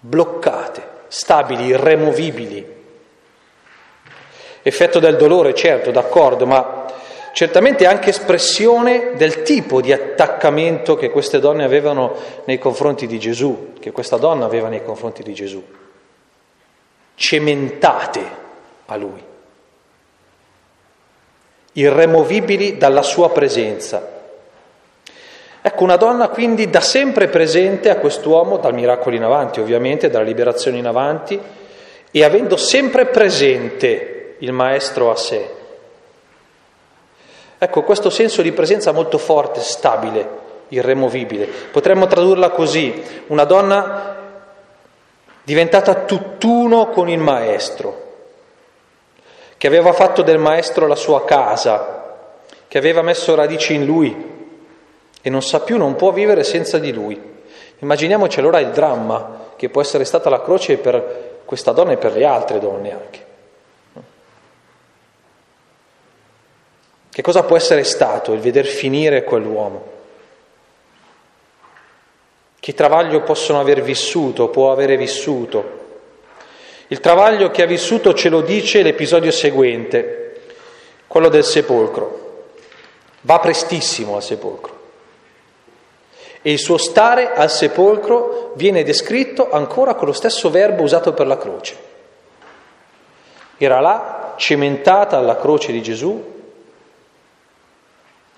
bloccate, 0.00 0.88
stabili, 1.08 1.66
irremovibili. 1.66 2.74
Effetto 4.62 4.98
del 4.98 5.16
dolore, 5.16 5.54
certo, 5.54 5.90
d'accordo, 5.90 6.46
ma 6.46 6.85
certamente 7.36 7.84
anche 7.84 8.08
espressione 8.08 9.10
del 9.16 9.42
tipo 9.42 9.82
di 9.82 9.92
attaccamento 9.92 10.96
che 10.96 11.10
queste 11.10 11.38
donne 11.38 11.64
avevano 11.64 12.16
nei 12.46 12.58
confronti 12.58 13.06
di 13.06 13.18
Gesù, 13.18 13.74
che 13.78 13.90
questa 13.90 14.16
donna 14.16 14.46
aveva 14.46 14.68
nei 14.68 14.82
confronti 14.82 15.22
di 15.22 15.34
Gesù, 15.34 15.62
cementate 17.14 18.22
a 18.86 18.96
lui, 18.96 19.22
irremovibili 21.72 22.78
dalla 22.78 23.02
sua 23.02 23.30
presenza. 23.30 24.14
Ecco, 25.60 25.84
una 25.84 25.96
donna 25.96 26.28
quindi 26.28 26.70
da 26.70 26.80
sempre 26.80 27.28
presente 27.28 27.90
a 27.90 27.96
quest'uomo, 27.96 28.56
dal 28.56 28.72
miracolo 28.72 29.14
in 29.14 29.24
avanti 29.24 29.60
ovviamente, 29.60 30.08
dalla 30.08 30.24
liberazione 30.24 30.78
in 30.78 30.86
avanti, 30.86 31.38
e 32.10 32.24
avendo 32.24 32.56
sempre 32.56 33.04
presente 33.04 34.36
il 34.38 34.52
Maestro 34.52 35.10
a 35.10 35.16
sé. 35.16 35.64
Ecco, 37.58 37.82
questo 37.82 38.10
senso 38.10 38.42
di 38.42 38.52
presenza 38.52 38.92
molto 38.92 39.16
forte, 39.16 39.60
stabile, 39.60 40.28
irremovibile. 40.68 41.46
Potremmo 41.46 42.06
tradurla 42.06 42.50
così, 42.50 43.02
una 43.28 43.44
donna 43.44 44.14
diventata 45.42 45.94
tutt'uno 46.04 46.88
con 46.88 47.08
il 47.08 47.18
Maestro, 47.18 48.04
che 49.56 49.66
aveva 49.66 49.92
fatto 49.92 50.22
del 50.22 50.38
Maestro 50.38 50.86
la 50.86 50.96
sua 50.96 51.24
casa, 51.24 52.14
che 52.68 52.78
aveva 52.78 53.00
messo 53.00 53.34
radici 53.34 53.74
in 53.74 53.86
Lui 53.86 54.34
e 55.22 55.30
non 55.30 55.42
sa 55.42 55.60
più, 55.60 55.78
non 55.78 55.96
può 55.96 56.12
vivere 56.12 56.44
senza 56.44 56.78
di 56.78 56.92
Lui. 56.92 57.34
Immaginiamoci 57.78 58.38
allora 58.38 58.60
il 58.60 58.70
dramma 58.70 59.44
che 59.56 59.70
può 59.70 59.80
essere 59.80 60.04
stata 60.04 60.28
la 60.28 60.42
croce 60.42 60.76
per 60.76 61.40
questa 61.44 61.72
donna 61.72 61.92
e 61.92 61.96
per 61.96 62.12
le 62.12 62.24
altre 62.24 62.58
donne 62.58 62.92
anche. 62.92 63.25
Che 67.16 67.22
cosa 67.22 67.44
può 67.44 67.56
essere 67.56 67.82
stato 67.82 68.34
il 68.34 68.40
veder 68.40 68.66
finire 68.66 69.24
quell'uomo? 69.24 69.86
Che 72.60 72.74
travaglio 72.74 73.22
possono 73.22 73.58
aver 73.58 73.80
vissuto, 73.80 74.48
può 74.48 74.70
avere 74.70 74.98
vissuto? 74.98 75.64
Il 76.88 77.00
travaglio 77.00 77.50
che 77.50 77.62
ha 77.62 77.66
vissuto 77.66 78.12
ce 78.12 78.28
lo 78.28 78.42
dice 78.42 78.82
l'episodio 78.82 79.30
seguente, 79.30 80.42
quello 81.06 81.30
del 81.30 81.42
sepolcro. 81.42 82.48
Va 83.22 83.38
prestissimo 83.38 84.16
al 84.16 84.22
sepolcro. 84.22 84.78
E 86.42 86.52
il 86.52 86.58
suo 86.58 86.76
stare 86.76 87.32
al 87.32 87.50
sepolcro 87.50 88.52
viene 88.56 88.82
descritto 88.82 89.50
ancora 89.50 89.94
con 89.94 90.06
lo 90.06 90.12
stesso 90.12 90.50
verbo 90.50 90.82
usato 90.82 91.14
per 91.14 91.26
la 91.26 91.38
croce. 91.38 91.76
Era 93.56 93.80
là, 93.80 94.34
cementata 94.36 95.16
alla 95.16 95.38
croce 95.38 95.72
di 95.72 95.80
Gesù, 95.80 96.34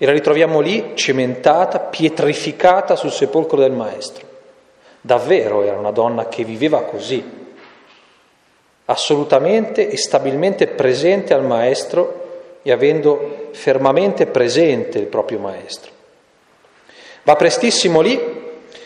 e 0.01 0.05
la 0.05 0.13
ritroviamo 0.13 0.61
lì 0.61 0.93
cementata, 0.95 1.77
pietrificata 1.79 2.95
sul 2.95 3.11
sepolcro 3.11 3.59
del 3.59 3.73
Maestro. 3.73 4.25
Davvero 5.01 5.61
era 5.61 5.77
una 5.77 5.91
donna 5.91 6.29
che 6.29 6.45
viveva 6.45 6.83
così, 6.83 7.21
assolutamente 8.85 9.89
e 9.89 9.97
stabilmente 9.97 10.67
presente 10.67 11.33
al 11.33 11.43
Maestro 11.43 12.27
e 12.61 12.71
avendo 12.71 13.49
fermamente 13.51 14.25
presente 14.25 14.99
il 14.99 15.07
proprio 15.07 15.39
Maestro. 15.39 15.91
Va 17.23 17.35
prestissimo 17.35 17.99
lì, 17.99 18.19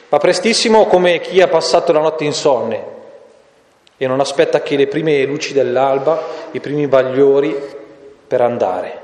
va 0.09 0.17
prestissimo 0.17 0.87
come 0.87 1.19
chi 1.19 1.41
ha 1.41 1.47
passato 1.47 1.91
la 1.91 1.99
notte 1.99 2.23
insonne 2.23 2.91
e 3.97 4.07
non 4.07 4.19
aspetta 4.19 4.63
che 4.63 4.75
le 4.75 4.87
prime 4.87 5.23
luci 5.25 5.53
dell'alba, 5.53 6.19
i 6.51 6.59
primi 6.59 6.87
bagliori 6.87 7.55
per 8.27 8.41
andare 8.41 9.02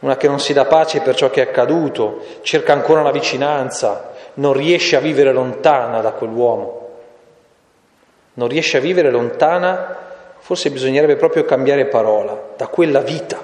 una 0.00 0.16
che 0.16 0.28
non 0.28 0.40
si 0.40 0.52
dà 0.52 0.64
pace 0.64 1.00
per 1.00 1.14
ciò 1.14 1.30
che 1.30 1.42
è 1.42 1.48
accaduto, 1.48 2.22
cerca 2.42 2.72
ancora 2.72 3.00
una 3.00 3.10
vicinanza, 3.10 4.12
non 4.34 4.52
riesce 4.52 4.96
a 4.96 5.00
vivere 5.00 5.32
lontana 5.32 6.00
da 6.00 6.12
quell'uomo, 6.12 6.88
non 8.34 8.48
riesce 8.48 8.78
a 8.78 8.80
vivere 8.80 9.10
lontana, 9.10 9.96
forse 10.38 10.70
bisognerebbe 10.70 11.16
proprio 11.16 11.44
cambiare 11.44 11.86
parola, 11.86 12.52
da 12.56 12.66
quella 12.68 13.00
vita 13.00 13.42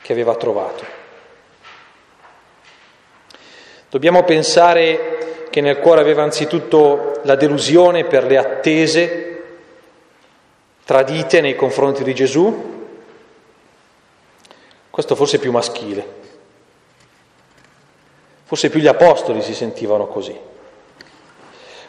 che 0.00 0.12
aveva 0.12 0.34
trovato. 0.36 0.98
Dobbiamo 3.90 4.22
pensare 4.22 5.46
che 5.50 5.60
nel 5.60 5.80
cuore 5.80 6.00
aveva 6.00 6.22
anzitutto 6.22 7.20
la 7.24 7.34
delusione 7.34 8.04
per 8.04 8.24
le 8.24 8.36
attese 8.36 9.42
tradite 10.84 11.40
nei 11.40 11.56
confronti 11.56 12.04
di 12.04 12.14
Gesù, 12.14 12.69
questo 14.90 15.14
forse 15.14 15.38
più 15.38 15.52
maschile. 15.52 16.18
Forse 18.44 18.68
più 18.68 18.80
gli 18.80 18.88
apostoli 18.88 19.42
si 19.42 19.54
sentivano 19.54 20.08
così. 20.08 20.36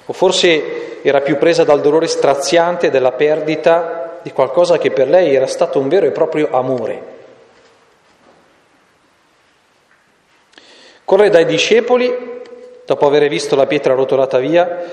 O 0.06 0.14
forse 0.14 1.02
era 1.02 1.22
più 1.22 1.38
presa 1.38 1.64
dal 1.64 1.82
dolore 1.82 2.08
straziante 2.08 2.92
della 2.92 3.14
perdita 3.14 4.20
di 4.22 4.32
qualcosa 4.32 4.78
che 4.78 4.92
per 4.92 5.10
lei 5.10 5.34
era 5.34 5.48
stato 5.48 5.80
un 5.80 5.88
vero 5.88 6.06
e 6.06 6.12
proprio 6.12 6.50
amore. 6.52 7.10
Corre 11.04 11.30
dai 11.30 11.46
discepoli, 11.46 12.42
dopo 12.86 13.08
aver 13.08 13.28
visto 13.28 13.56
la 13.56 13.66
pietra 13.66 13.96
rotolata 13.96 14.38
via, 14.38 14.84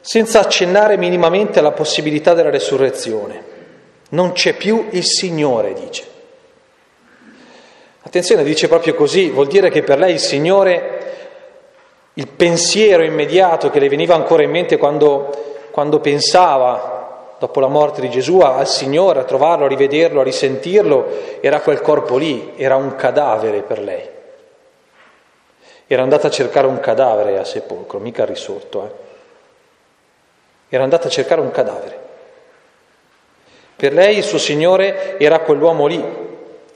senza 0.00 0.40
accennare 0.40 0.96
minimamente 0.96 1.58
alla 1.58 1.72
possibilità 1.72 2.34
della 2.34 2.50
resurrezione. 2.50 3.50
Non 4.08 4.32
c'è 4.32 4.54
più 4.54 4.88
il 4.90 5.04
Signore, 5.04 5.74
dice. 5.74 6.11
Attenzione, 8.12 8.44
dice 8.44 8.68
proprio 8.68 8.94
così, 8.94 9.30
vuol 9.30 9.46
dire 9.46 9.70
che 9.70 9.82
per 9.82 9.96
lei 9.98 10.12
il 10.12 10.20
Signore, 10.20 11.00
il 12.12 12.28
pensiero 12.28 13.02
immediato 13.02 13.70
che 13.70 13.78
le 13.78 13.88
veniva 13.88 14.14
ancora 14.14 14.42
in 14.42 14.50
mente 14.50 14.76
quando, 14.76 15.30
quando 15.70 15.98
pensava, 15.98 17.36
dopo 17.38 17.58
la 17.58 17.68
morte 17.68 18.02
di 18.02 18.10
Gesù, 18.10 18.40
al 18.40 18.68
Signore, 18.68 19.20
a 19.20 19.24
trovarlo, 19.24 19.64
a 19.64 19.68
rivederlo, 19.68 20.20
a 20.20 20.24
risentirlo, 20.24 21.40
era 21.40 21.60
quel 21.60 21.80
corpo 21.80 22.18
lì, 22.18 22.52
era 22.56 22.76
un 22.76 22.96
cadavere 22.96 23.62
per 23.62 23.78
lei. 23.78 24.06
Era 25.86 26.02
andata 26.02 26.26
a 26.26 26.30
cercare 26.30 26.66
un 26.66 26.80
cadavere 26.80 27.38
a 27.38 27.44
sepolcro, 27.44 27.98
mica 27.98 28.26
risorto. 28.26 28.84
Eh. 28.84 28.90
Era 30.68 30.82
andata 30.82 31.08
a 31.08 31.10
cercare 31.10 31.40
un 31.40 31.50
cadavere. 31.50 31.98
Per 33.74 33.94
lei 33.94 34.18
il 34.18 34.22
suo 34.22 34.36
Signore 34.36 35.18
era 35.18 35.38
quell'uomo 35.38 35.86
lì, 35.86 36.04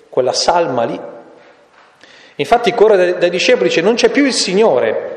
quella 0.09 0.33
salma 0.33 0.85
lì, 0.85 1.15
Infatti 2.37 2.75
corre 2.75 3.19
dai, 3.19 3.31
discepoli 3.31 3.67
e 3.67 3.69
dice 3.69 3.81
non 3.81 3.95
c'è 3.95 4.11
più 4.11 4.25
il 4.25 4.33
Signore, 4.33 5.15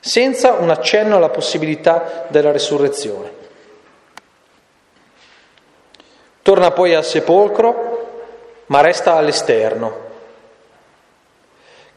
senza 0.00 0.52
un 0.52 0.70
accenno 0.70 1.16
alla 1.16 1.28
possibilità 1.28 2.26
della 2.28 2.52
resurrezione. 2.52 3.36
Torna 6.40 6.70
poi 6.70 6.94
al 6.94 7.04
sepolcro, 7.04 8.06
ma 8.66 8.80
resta 8.80 9.16
all'esterno, 9.16 10.06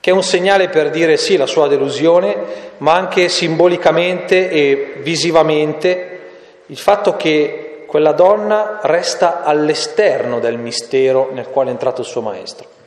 che 0.01 0.09
è 0.09 0.13
un 0.13 0.23
segnale 0.23 0.67
per 0.67 0.89
dire 0.89 1.15
sì 1.15 1.37
la 1.37 1.45
sua 1.45 1.69
delusione, 1.69 2.35
ma 2.79 2.93
anche 2.93 3.29
simbolicamente 3.29 4.49
e 4.49 4.95
visivamente 4.97 6.19
il 6.65 6.77
fatto 6.77 7.15
che 7.15 7.85
quella 7.87 8.11
donna 8.11 8.79
resta 8.81 9.43
all'esterno 9.43 10.39
del 10.39 10.57
mistero 10.57 11.29
nel 11.31 11.47
quale 11.47 11.69
è 11.69 11.71
entrato 11.73 12.01
il 12.01 12.07
suo 12.07 12.21
maestro. 12.21 12.79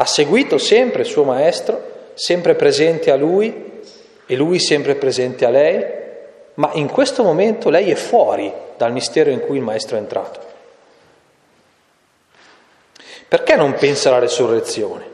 Ha 0.00 0.06
seguito 0.06 0.58
sempre 0.58 1.02
il 1.02 1.08
suo 1.08 1.24
maestro, 1.24 2.10
sempre 2.14 2.54
presente 2.54 3.10
a 3.10 3.16
lui, 3.16 3.66
e 4.30 4.36
lui 4.36 4.60
sempre 4.60 4.94
presente 4.94 5.44
a 5.44 5.50
lei, 5.50 5.84
ma 6.54 6.70
in 6.74 6.88
questo 6.88 7.24
momento 7.24 7.68
lei 7.68 7.90
è 7.90 7.94
fuori 7.94 8.52
dal 8.76 8.92
mistero 8.92 9.30
in 9.30 9.40
cui 9.40 9.56
il 9.56 9.62
Maestro 9.62 9.96
è 9.96 9.98
entrato. 9.98 10.40
Perché 13.26 13.56
non 13.56 13.72
pensa 13.72 14.10
alla 14.10 14.18
resurrezione? 14.18 15.04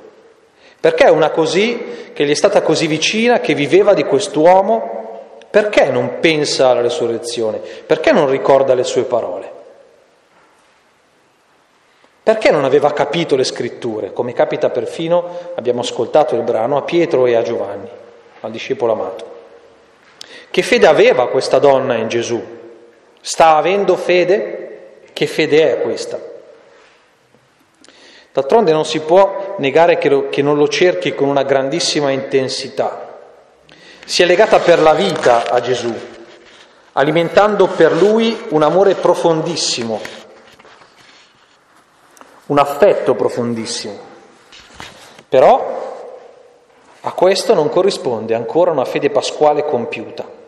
Perché 0.80 1.04
una 1.04 1.30
così, 1.30 2.10
che 2.12 2.26
gli 2.26 2.30
è 2.30 2.34
stata 2.34 2.60
così 2.60 2.86
vicina, 2.86 3.40
che 3.40 3.54
viveva 3.54 3.94
di 3.94 4.04
quest'uomo, 4.04 5.38
perché 5.48 5.86
non 5.86 6.18
pensa 6.20 6.68
alla 6.68 6.82
resurrezione? 6.82 7.58
Perché 7.58 8.12
non 8.12 8.28
ricorda 8.28 8.74
le 8.74 8.84
sue 8.84 9.04
parole? 9.04 9.52
Perché 12.24 12.50
non 12.50 12.64
aveva 12.64 12.92
capito 12.92 13.36
le 13.36 13.44
scritture, 13.44 14.12
come 14.12 14.32
capita 14.32 14.70
perfino, 14.70 15.52
abbiamo 15.54 15.82
ascoltato 15.82 16.34
il 16.34 16.42
brano, 16.42 16.76
a 16.76 16.82
Pietro 16.82 17.26
e 17.26 17.36
a 17.36 17.42
Giovanni? 17.42 17.88
al 18.44 18.50
discepolo 18.50 18.92
amato. 18.92 19.32
Che 20.50 20.62
fede 20.62 20.86
aveva 20.86 21.28
questa 21.28 21.58
donna 21.58 21.96
in 21.96 22.08
Gesù? 22.08 22.42
Sta 23.20 23.56
avendo 23.56 23.96
fede? 23.96 25.00
Che 25.12 25.26
fede 25.26 25.72
è 25.72 25.82
questa? 25.82 26.20
D'altronde 28.32 28.72
non 28.72 28.84
si 28.84 29.00
può 29.00 29.54
negare 29.58 29.96
che, 29.96 30.08
lo, 30.08 30.28
che 30.28 30.42
non 30.42 30.56
lo 30.56 30.68
cerchi 30.68 31.14
con 31.14 31.28
una 31.28 31.42
grandissima 31.42 32.10
intensità. 32.10 33.18
Si 34.04 34.22
è 34.22 34.26
legata 34.26 34.58
per 34.58 34.80
la 34.80 34.92
vita 34.92 35.48
a 35.50 35.60
Gesù, 35.60 35.92
alimentando 36.92 37.68
per 37.68 37.92
lui 37.92 38.44
un 38.50 38.62
amore 38.62 38.94
profondissimo, 38.94 40.00
un 42.46 42.58
affetto 42.58 43.14
profondissimo. 43.14 43.98
Però 45.28 45.82
a 47.00 47.12
questo 47.12 47.54
non 47.54 47.68
corrisponde 47.68 48.34
ancora 48.34 48.70
una 48.70 48.84
fede 48.84 49.10
pasquale 49.10 49.64
compiuta. 49.64 50.42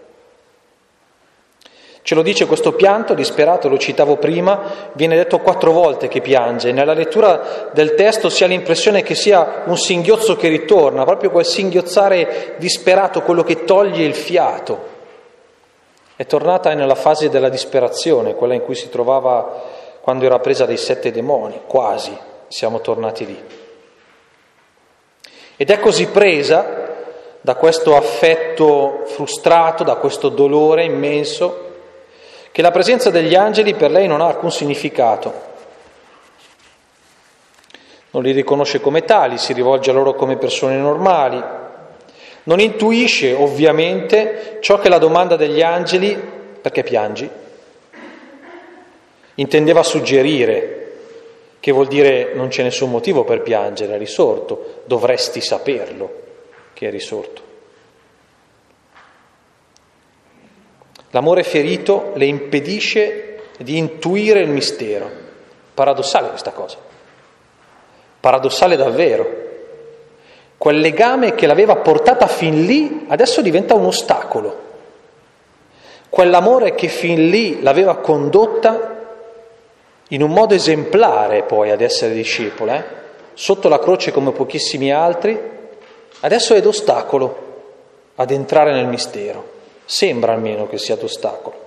Ce 2.06 2.14
lo 2.14 2.22
dice 2.22 2.46
questo 2.46 2.72
pianto 2.72 3.14
disperato, 3.14 3.68
lo 3.68 3.78
citavo 3.78 4.16
prima, 4.16 4.90
viene 4.92 5.16
detto 5.16 5.40
quattro 5.40 5.72
volte 5.72 6.06
che 6.06 6.20
piange. 6.20 6.70
Nella 6.70 6.92
lettura 6.92 7.70
del 7.72 7.94
testo 7.94 8.28
si 8.28 8.44
ha 8.44 8.46
l'impressione 8.46 9.02
che 9.02 9.16
sia 9.16 9.64
un 9.66 9.76
singhiozzo 9.76 10.36
che 10.36 10.46
ritorna, 10.46 11.04
proprio 11.04 11.32
quel 11.32 11.44
singhiozzare 11.44 12.54
disperato, 12.58 13.22
quello 13.22 13.42
che 13.42 13.64
toglie 13.64 14.04
il 14.04 14.14
fiato. 14.14 14.94
È 16.14 16.24
tornata 16.26 16.72
nella 16.74 16.94
fase 16.94 17.28
della 17.28 17.48
disperazione, 17.48 18.36
quella 18.36 18.54
in 18.54 18.62
cui 18.62 18.76
si 18.76 18.88
trovava 18.88 19.64
quando 20.06 20.24
era 20.24 20.38
presa 20.38 20.66
dai 20.66 20.76
sette 20.76 21.10
demoni, 21.10 21.62
quasi 21.66 22.16
siamo 22.46 22.80
tornati 22.80 23.26
lì. 23.26 23.44
Ed 25.56 25.68
è 25.68 25.80
così 25.80 26.06
presa 26.06 26.94
da 27.40 27.56
questo 27.56 27.96
affetto 27.96 29.02
frustrato, 29.06 29.82
da 29.82 29.96
questo 29.96 30.28
dolore 30.28 30.84
immenso, 30.84 31.72
che 32.52 32.62
la 32.62 32.70
presenza 32.70 33.10
degli 33.10 33.34
angeli 33.34 33.74
per 33.74 33.90
lei 33.90 34.06
non 34.06 34.20
ha 34.20 34.26
alcun 34.26 34.52
significato. 34.52 35.32
Non 38.10 38.22
li 38.22 38.30
riconosce 38.30 38.80
come 38.80 39.02
tali, 39.04 39.38
si 39.38 39.52
rivolge 39.54 39.90
a 39.90 39.94
loro 39.94 40.14
come 40.14 40.36
persone 40.36 40.76
normali, 40.76 41.42
non 42.44 42.60
intuisce 42.60 43.32
ovviamente 43.32 44.58
ciò 44.60 44.78
che 44.78 44.88
la 44.88 44.98
domanda 44.98 45.34
degli 45.34 45.62
angeli, 45.62 46.14
perché 46.60 46.84
piangi, 46.84 47.28
intendeva 49.36 49.82
suggerire, 49.82 50.92
che 51.60 51.72
vuol 51.72 51.86
dire 51.86 52.32
non 52.34 52.48
c'è 52.48 52.62
nessun 52.62 52.90
motivo 52.90 53.24
per 53.24 53.42
piangere, 53.42 53.94
è 53.94 53.98
risorto, 53.98 54.82
dovresti 54.84 55.40
saperlo 55.40 56.24
che 56.72 56.88
è 56.88 56.90
risorto. 56.90 57.42
L'amore 61.10 61.42
ferito 61.44 62.12
le 62.14 62.26
impedisce 62.26 63.40
di 63.58 63.78
intuire 63.78 64.40
il 64.40 64.50
mistero. 64.50 65.10
Paradossale 65.72 66.28
questa 66.28 66.50
cosa. 66.50 66.76
Paradossale 68.20 68.76
davvero. 68.76 69.44
Quel 70.58 70.78
legame 70.78 71.34
che 71.34 71.46
l'aveva 71.46 71.76
portata 71.76 72.26
fin 72.26 72.64
lì 72.64 73.06
adesso 73.08 73.40
diventa 73.40 73.74
un 73.74 73.86
ostacolo. 73.86 74.64
Quell'amore 76.08 76.74
che 76.74 76.88
fin 76.88 77.28
lì 77.28 77.62
l'aveva 77.62 77.96
condotta 77.96 78.95
in 80.08 80.22
un 80.22 80.30
modo 80.30 80.54
esemplare 80.54 81.42
poi 81.42 81.70
ad 81.70 81.80
essere 81.80 82.14
discepola, 82.14 82.76
eh? 82.76 82.84
sotto 83.34 83.68
la 83.68 83.78
croce 83.78 84.12
come 84.12 84.32
pochissimi 84.32 84.92
altri, 84.92 85.38
adesso 86.20 86.54
è 86.54 86.60
d'ostacolo 86.60 87.44
ad 88.14 88.30
entrare 88.30 88.72
nel 88.72 88.86
mistero. 88.86 89.54
Sembra 89.84 90.32
almeno 90.32 90.68
che 90.68 90.78
sia 90.78 90.96
d'ostacolo. 90.96 91.64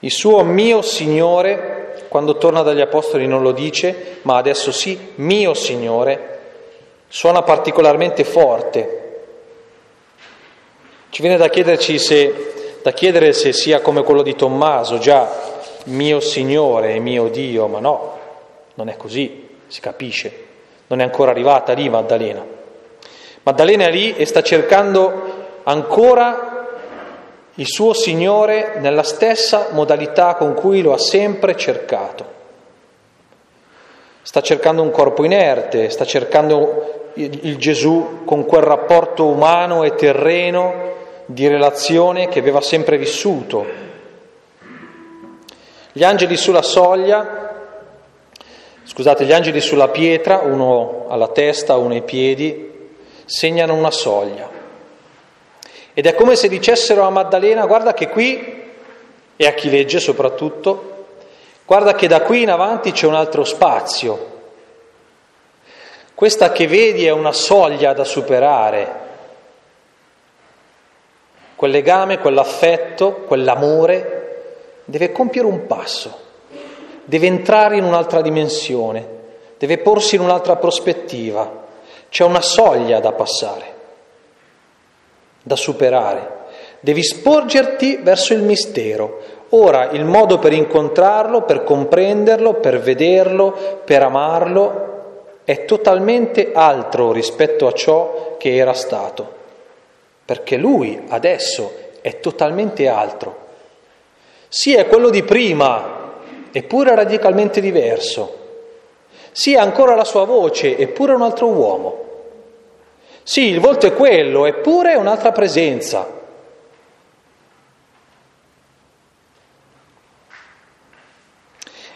Il 0.00 0.10
suo 0.10 0.42
mio 0.44 0.82
Signore, 0.82 2.04
quando 2.08 2.36
torna 2.36 2.62
dagli 2.62 2.80
Apostoli 2.80 3.26
non 3.26 3.42
lo 3.42 3.52
dice, 3.52 4.18
ma 4.22 4.36
adesso 4.36 4.70
sì, 4.70 5.12
mio 5.16 5.54
Signore, 5.54 6.38
suona 7.08 7.42
particolarmente 7.42 8.24
forte. 8.24 9.02
Ci 11.10 11.22
viene 11.22 11.36
da, 11.36 11.50
se, 11.98 12.78
da 12.82 12.92
chiedere 12.92 13.32
se 13.32 13.52
sia 13.52 13.80
come 13.80 14.02
quello 14.02 14.22
di 14.22 14.34
Tommaso, 14.34 14.98
già 14.98 15.54
mio 15.86 16.20
Signore 16.20 16.94
e 16.94 16.98
mio 16.98 17.28
Dio, 17.28 17.66
ma 17.66 17.80
no, 17.80 18.18
non 18.74 18.88
è 18.88 18.96
così, 18.96 19.48
si 19.66 19.80
capisce. 19.80 20.44
Non 20.88 21.00
è 21.00 21.02
ancora 21.02 21.32
arrivata 21.32 21.72
lì 21.72 21.88
Maddalena. 21.88 22.44
Maddalena 23.42 23.86
è 23.86 23.90
lì 23.90 24.14
e 24.14 24.24
sta 24.24 24.42
cercando 24.42 25.34
ancora 25.64 26.68
il 27.54 27.66
suo 27.66 27.92
Signore 27.92 28.78
nella 28.78 29.02
stessa 29.02 29.68
modalità 29.70 30.34
con 30.34 30.54
cui 30.54 30.82
lo 30.82 30.92
ha 30.92 30.98
sempre 30.98 31.56
cercato. 31.56 32.34
Sta 34.22 34.40
cercando 34.42 34.82
un 34.82 34.90
corpo 34.90 35.24
inerte, 35.24 35.88
sta 35.88 36.04
cercando 36.04 37.10
il 37.14 37.56
Gesù 37.56 38.24
con 38.24 38.44
quel 38.44 38.62
rapporto 38.62 39.26
umano 39.26 39.84
e 39.84 39.94
terreno 39.94 40.94
di 41.24 41.46
relazione 41.48 42.28
che 42.28 42.38
aveva 42.38 42.60
sempre 42.60 42.98
vissuto, 42.98 43.64
gli 45.96 46.04
angeli 46.04 46.36
sulla 46.36 46.60
soglia, 46.60 47.54
scusate, 48.84 49.24
gli 49.24 49.32
angeli 49.32 49.62
sulla 49.62 49.88
pietra, 49.88 50.40
uno 50.40 51.06
alla 51.08 51.28
testa, 51.28 51.76
uno 51.76 51.94
ai 51.94 52.02
piedi, 52.02 52.90
segnano 53.24 53.72
una 53.72 53.90
soglia. 53.90 54.46
Ed 55.94 56.04
è 56.04 56.14
come 56.14 56.36
se 56.36 56.48
dicessero 56.48 57.00
a 57.00 57.08
Maddalena, 57.08 57.64
guarda 57.64 57.94
che 57.94 58.10
qui, 58.10 58.64
e 59.36 59.46
a 59.46 59.54
chi 59.54 59.70
legge 59.70 59.98
soprattutto, 59.98 61.06
guarda 61.64 61.94
che 61.94 62.08
da 62.08 62.20
qui 62.20 62.42
in 62.42 62.50
avanti 62.50 62.92
c'è 62.92 63.06
un 63.06 63.14
altro 63.14 63.44
spazio. 63.44 64.34
Questa 66.14 66.52
che 66.52 66.66
vedi 66.66 67.06
è 67.06 67.10
una 67.10 67.32
soglia 67.32 67.94
da 67.94 68.04
superare. 68.04 69.00
Quel 71.56 71.70
legame, 71.70 72.18
quell'affetto, 72.18 73.22
quell'amore 73.26 74.15
deve 74.86 75.12
compiere 75.12 75.46
un 75.46 75.66
passo, 75.66 76.16
deve 77.04 77.26
entrare 77.26 77.76
in 77.76 77.84
un'altra 77.84 78.22
dimensione, 78.22 79.06
deve 79.58 79.78
porsi 79.78 80.14
in 80.14 80.22
un'altra 80.22 80.56
prospettiva. 80.56 81.64
C'è 82.08 82.24
una 82.24 82.40
soglia 82.40 83.00
da 83.00 83.12
passare, 83.12 83.74
da 85.42 85.56
superare. 85.56 86.34
Devi 86.80 87.02
sporgerti 87.02 87.96
verso 87.96 88.32
il 88.32 88.42
mistero. 88.42 89.34
Ora 89.50 89.90
il 89.90 90.04
modo 90.04 90.38
per 90.38 90.52
incontrarlo, 90.52 91.42
per 91.42 91.64
comprenderlo, 91.64 92.54
per 92.54 92.80
vederlo, 92.80 93.82
per 93.84 94.02
amarlo, 94.02 94.84
è 95.44 95.64
totalmente 95.64 96.50
altro 96.52 97.12
rispetto 97.12 97.66
a 97.66 97.72
ciò 97.72 98.36
che 98.38 98.56
era 98.56 98.72
stato, 98.72 99.34
perché 100.24 100.56
lui 100.56 101.02
adesso 101.08 101.72
è 102.00 102.18
totalmente 102.20 102.88
altro. 102.88 103.45
Sì, 104.48 104.74
è 104.74 104.86
quello 104.86 105.10
di 105.10 105.22
prima, 105.22 106.14
eppure 106.52 106.94
radicalmente 106.94 107.60
diverso. 107.60 108.44
Sì, 109.32 109.54
ha 109.54 109.62
ancora 109.62 109.94
la 109.94 110.04
sua 110.04 110.24
voce, 110.24 110.76
eppure 110.78 111.12
è 111.12 111.16
un 111.16 111.22
altro 111.22 111.48
uomo. 111.48 112.04
Sì, 113.22 113.48
il 113.48 113.60
volto 113.60 113.86
è 113.86 113.92
quello, 113.92 114.46
eppure 114.46 114.92
è 114.92 114.96
un'altra 114.96 115.32
presenza. 115.32 116.14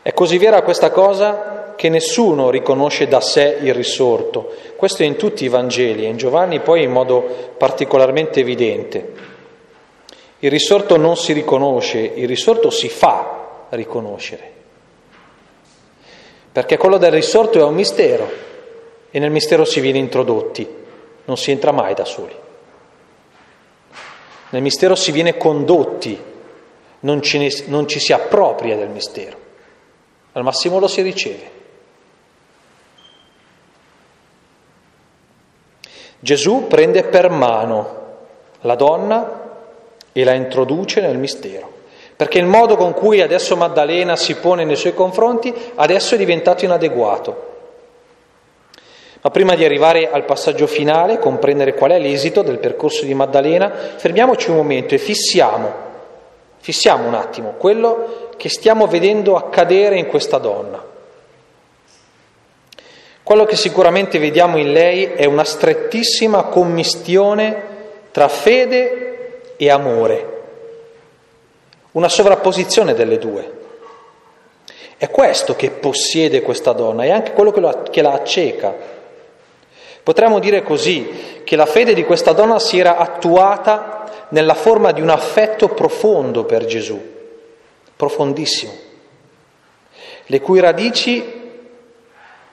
È 0.03 0.13
così 0.13 0.39
vera 0.39 0.63
questa 0.63 0.91
cosa 0.91 1.75
che 1.77 1.89
nessuno 1.89 2.51
riconosce 2.51 3.07
da 3.07 3.21
sé 3.21 3.59
il 3.63 3.73
risorto. 3.73 4.53
Questo 4.77 5.03
è 5.03 5.07
in 5.07 5.17
tutti 5.17 5.45
i 5.45 5.49
Vangeli 5.49 6.05
e 6.05 6.09
in 6.09 6.17
Giovanni 6.17 6.61
poi 6.61 6.83
in 6.83 6.91
modo 6.91 7.55
particolarmente 7.57 8.41
evidente. 8.41 9.30
Il 10.43 10.51
risorto 10.51 10.97
non 10.97 11.17
si 11.17 11.33
riconosce, 11.33 11.99
il 11.99 12.27
risorto 12.27 12.71
si 12.71 12.89
fa 12.89 13.67
riconoscere. 13.71 14.53
Perché 16.53 16.79
quello 16.79 16.97
del 16.97 17.13
risorto 17.13 17.59
è 17.59 17.63
un 17.63 17.75
mistero 17.75 18.29
e 19.11 19.19
nel 19.19 19.31
mistero 19.31 19.65
si 19.65 19.81
viene 19.81 19.99
introdotti, 19.99 20.67
non 21.27 21.37
si 21.37 21.51
entra 21.51 21.73
mai 21.73 21.95
da 21.95 22.05
soli. 22.05 22.35
Nel 24.51 24.63
mistero 24.63 24.95
si 24.95 25.13
viene 25.13 25.37
condotti, 25.37 26.19
non, 27.01 27.21
ne, 27.35 27.49
non 27.67 27.87
ci 27.87 28.01
si 28.01 28.13
appropria 28.13 28.77
del 28.77 28.89
mistero, 28.89 29.37
al 30.33 30.43
massimo 30.43 30.79
lo 30.79 30.89
si 30.89 31.03
riceve. 31.03 31.59
Gesù 36.19 36.67
prende 36.67 37.05
per 37.05 37.31
mano 37.31 37.99
la 38.63 38.75
donna 38.75 39.40
e 40.13 40.25
la 40.25 40.33
introduce 40.33 41.01
nel 41.01 41.19
mistero, 41.19 41.71
perché 42.17 42.39
il 42.39 42.47
modo 42.47 42.77
con 42.77 42.93
cui 42.93 43.21
adesso 43.21 43.57
Maddalena 43.57 44.17
si 44.17 44.35
pone 44.37 44.65
nei 44.65 44.77
suoi 44.77 44.95
confronti 44.95 45.55
adesso 45.77 46.15
è 46.15 46.19
diventato 46.19 46.65
inadeguato. 46.65 47.49
Ma 49.23 49.31
prima 49.31 49.55
di 49.55 49.65
arrivare 49.65 50.11
al 50.11 50.25
passaggio 50.25 50.67
finale, 50.67 51.19
comprendere 51.19 51.75
qual 51.75 51.91
è 51.91 51.99
l'esito 51.99 52.41
del 52.41 52.59
percorso 52.59 53.05
di 53.05 53.13
Maddalena, 53.13 53.71
fermiamoci 53.97 54.49
un 54.51 54.57
momento 54.57 54.95
e 54.95 54.99
fissiamo, 54.99 55.73
fissiamo 56.59 57.07
un 57.07 57.15
attimo 57.15 57.55
quello 57.59 58.29
che 58.39 58.49
stiamo 58.49 58.87
vedendo 58.87 59.37
accadere 59.37 59.99
in 59.99 60.07
questa 60.07 60.39
donna. 60.39 60.83
Quello 63.23 63.45
che 63.45 63.57
sicuramente 63.57 64.19
vediamo 64.19 64.57
in 64.57 64.73
lei 64.73 65.05
è 65.05 65.27
una 65.27 65.45
strettissima 65.45 66.45
commistione 66.45 67.69
tra 68.11 68.29
fede 68.29 69.10
e 69.63 69.69
amore, 69.69 70.43
una 71.91 72.09
sovrapposizione 72.09 72.95
delle 72.95 73.19
due. 73.19 73.59
È 74.97 75.11
questo 75.11 75.55
che 75.55 75.71
possiede 75.71 76.41
questa 76.41 76.73
donna, 76.73 77.05
è 77.05 77.11
anche 77.11 77.35
quello 77.35 77.51
che 77.51 77.61
la, 77.61 77.83
che 77.83 78.01
la 78.01 78.13
acceca. 78.13 78.75
Potremmo 80.03 80.39
dire 80.39 80.63
così, 80.63 81.43
che 81.45 81.57
la 81.57 81.67
fede 81.67 81.93
di 81.93 82.07
questa 82.07 82.33
donna 82.33 82.59
si 82.59 82.79
era 82.79 82.97
attuata 82.97 84.27
nella 84.31 84.55
forma 84.55 84.93
di 84.93 85.03
un 85.03 85.11
affetto 85.11 85.69
profondo 85.69 86.45
per 86.45 86.65
Gesù, 86.65 86.99
profondissimo, 87.95 88.73
le 90.25 90.41
cui 90.41 90.59
radici 90.59 91.23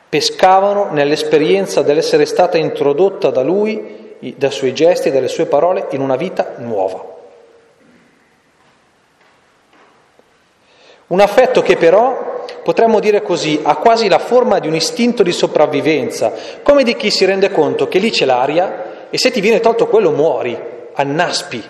pescavano 0.10 0.92
nell'esperienza 0.92 1.84
dell'essere 1.84 2.26
stata 2.26 2.58
introdotta 2.58 3.30
da 3.30 3.44
lui, 3.44 4.07
dai 4.20 4.52
suoi 4.52 4.74
gesti 4.74 5.08
e 5.08 5.12
dalle 5.12 5.28
sue 5.28 5.46
parole, 5.46 5.88
in 5.92 6.02
una 6.02 6.16
vita 6.16 6.56
nuova. 6.58 7.16
Un 11.08 11.20
affetto 11.22 11.62
che 11.62 11.78
però, 11.78 12.44
potremmo 12.64 13.00
dire 13.00 13.22
così, 13.22 13.62
ha 13.64 13.78
quasi 13.78 14.10
la 14.10 14.20
forma 14.20 14.60
di 14.60 14.68
un 14.68 14.76
istinto 14.76 15.24
di 15.24 15.32
sopravvivenza, 15.32 16.34
come 16.64 16.84
di 16.84 16.96
chi 16.96 17.10
si 17.10 17.24
rende 17.24 17.50
conto 17.50 17.88
che 17.88 18.00
lì 18.00 18.10
c'è 18.10 18.26
l'aria 18.26 19.10
e 19.10 19.18
se 19.18 19.32
ti 19.32 19.40
viene 19.40 19.62
tolto 19.62 19.88
quello 19.88 20.12
muori, 20.12 20.58
annaspi. 20.94 21.64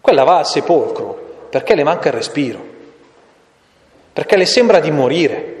Quella 0.00 0.24
va 0.24 0.38
al 0.38 0.46
sepolcro 0.46 1.28
perché 1.50 1.74
le 1.74 1.82
manca 1.82 2.08
il 2.08 2.14
respiro, 2.14 2.64
perché 4.12 4.36
le 4.36 4.46
sembra 4.46 4.78
di 4.78 4.90
morire. 4.92 5.59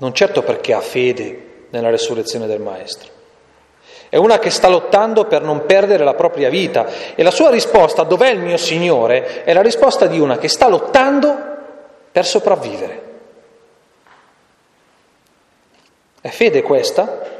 Non 0.00 0.14
certo 0.14 0.42
perché 0.42 0.72
ha 0.72 0.80
fede 0.80 1.66
nella 1.70 1.90
resurrezione 1.90 2.46
del 2.46 2.60
Maestro. 2.60 3.18
È 4.08 4.16
una 4.16 4.38
che 4.38 4.50
sta 4.50 4.68
lottando 4.68 5.26
per 5.26 5.42
non 5.42 5.66
perdere 5.66 6.02
la 6.02 6.14
propria 6.14 6.48
vita 6.48 6.86
e 7.14 7.22
la 7.22 7.30
sua 7.30 7.50
risposta, 7.50 8.02
dov'è 8.02 8.30
il 8.30 8.40
mio 8.40 8.56
Signore, 8.56 9.44
è 9.44 9.52
la 9.52 9.62
risposta 9.62 10.06
di 10.06 10.18
una 10.18 10.36
che 10.36 10.48
sta 10.48 10.68
lottando 10.68 11.36
per 12.10 12.26
sopravvivere. 12.26 13.08
È 16.20 16.28
fede 16.28 16.62
questa? 16.62 17.38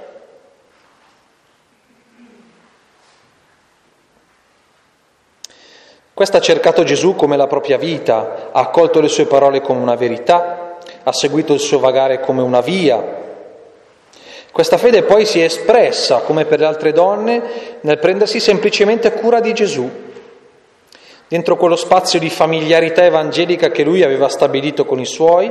Questa 6.15 6.37
ha 6.37 6.41
cercato 6.43 6.85
Gesù 6.85 7.17
come 7.17 7.37
la 7.37 7.47
propria 7.47 7.79
vita, 7.79 8.51
ha 8.53 8.61
accolto 8.61 9.01
le 9.01 9.09
sue 9.09 9.25
parole 9.25 9.61
come 9.61 9.81
una 9.81 9.97
verità, 9.97 10.70
ha 11.03 11.13
seguito 11.13 11.53
il 11.55 11.61
suo 11.61 11.79
vagare 11.79 12.21
come 12.21 12.43
una 12.43 12.61
via. 12.61 13.19
Questa 14.53 14.79
fede 14.79 15.03
poi 15.05 15.25
si 15.25 15.41
è 15.41 15.45
espressa, 15.45 16.19
come 16.19 16.45
per 16.45 16.59
le 16.59 16.67
altre 16.67 16.93
donne, 16.93 17.43
nel 17.81 17.99
prendersi 17.99 18.41
semplicemente 18.41 19.13
cura 19.13 19.41
di 19.41 19.53
Gesù, 19.53 19.89
dentro 21.29 21.57
quello 21.57 21.77
spazio 21.77 22.19
di 22.19 22.29
familiarità 22.29 23.05
evangelica 23.05 23.71
che 23.71 23.85
lui 23.85 24.03
aveva 24.03 24.29
stabilito 24.29 24.85
con 24.85 24.99
i 24.99 25.07
suoi, 25.07 25.51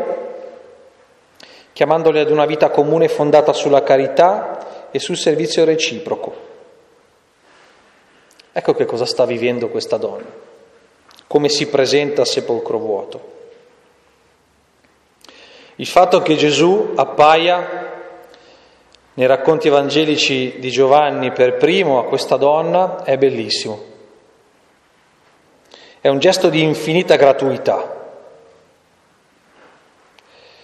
chiamandoli 1.72 2.20
ad 2.20 2.30
una 2.30 2.46
vita 2.46 2.70
comune 2.70 3.08
fondata 3.08 3.54
sulla 3.54 3.84
carità 3.84 4.90
e 4.92 5.00
sul 5.00 5.16
servizio 5.16 5.64
reciproco. 5.64 6.48
Ecco 8.52 8.74
che 8.74 8.84
cosa 8.84 9.06
sta 9.06 9.26
vivendo 9.26 9.70
questa 9.70 9.96
donna, 9.96 10.28
come 11.26 11.48
si 11.48 11.68
presenta 11.68 12.24
a 12.24 12.26
sepolcro 12.26 12.78
vuoto. 12.78 13.38
Il 15.80 15.88
fatto 15.88 16.22
che 16.22 16.36
Gesù 16.36 16.92
appaia 16.98 17.88
nei 19.14 19.28
racconti 19.28 19.70
evangelici 19.70 20.60
di 20.60 20.70
Giovanni 20.72 21.32
per 21.32 21.56
primo 21.56 22.00
a 22.00 22.04
questa 22.04 22.36
donna 22.36 23.02
è 23.06 23.18
bellissimo. 23.18 23.86
È 26.02 26.10
un 26.10 26.20
gesto 26.20 26.50
di 26.50 26.64
infinita 26.64 27.16
gratuità. 27.16 27.96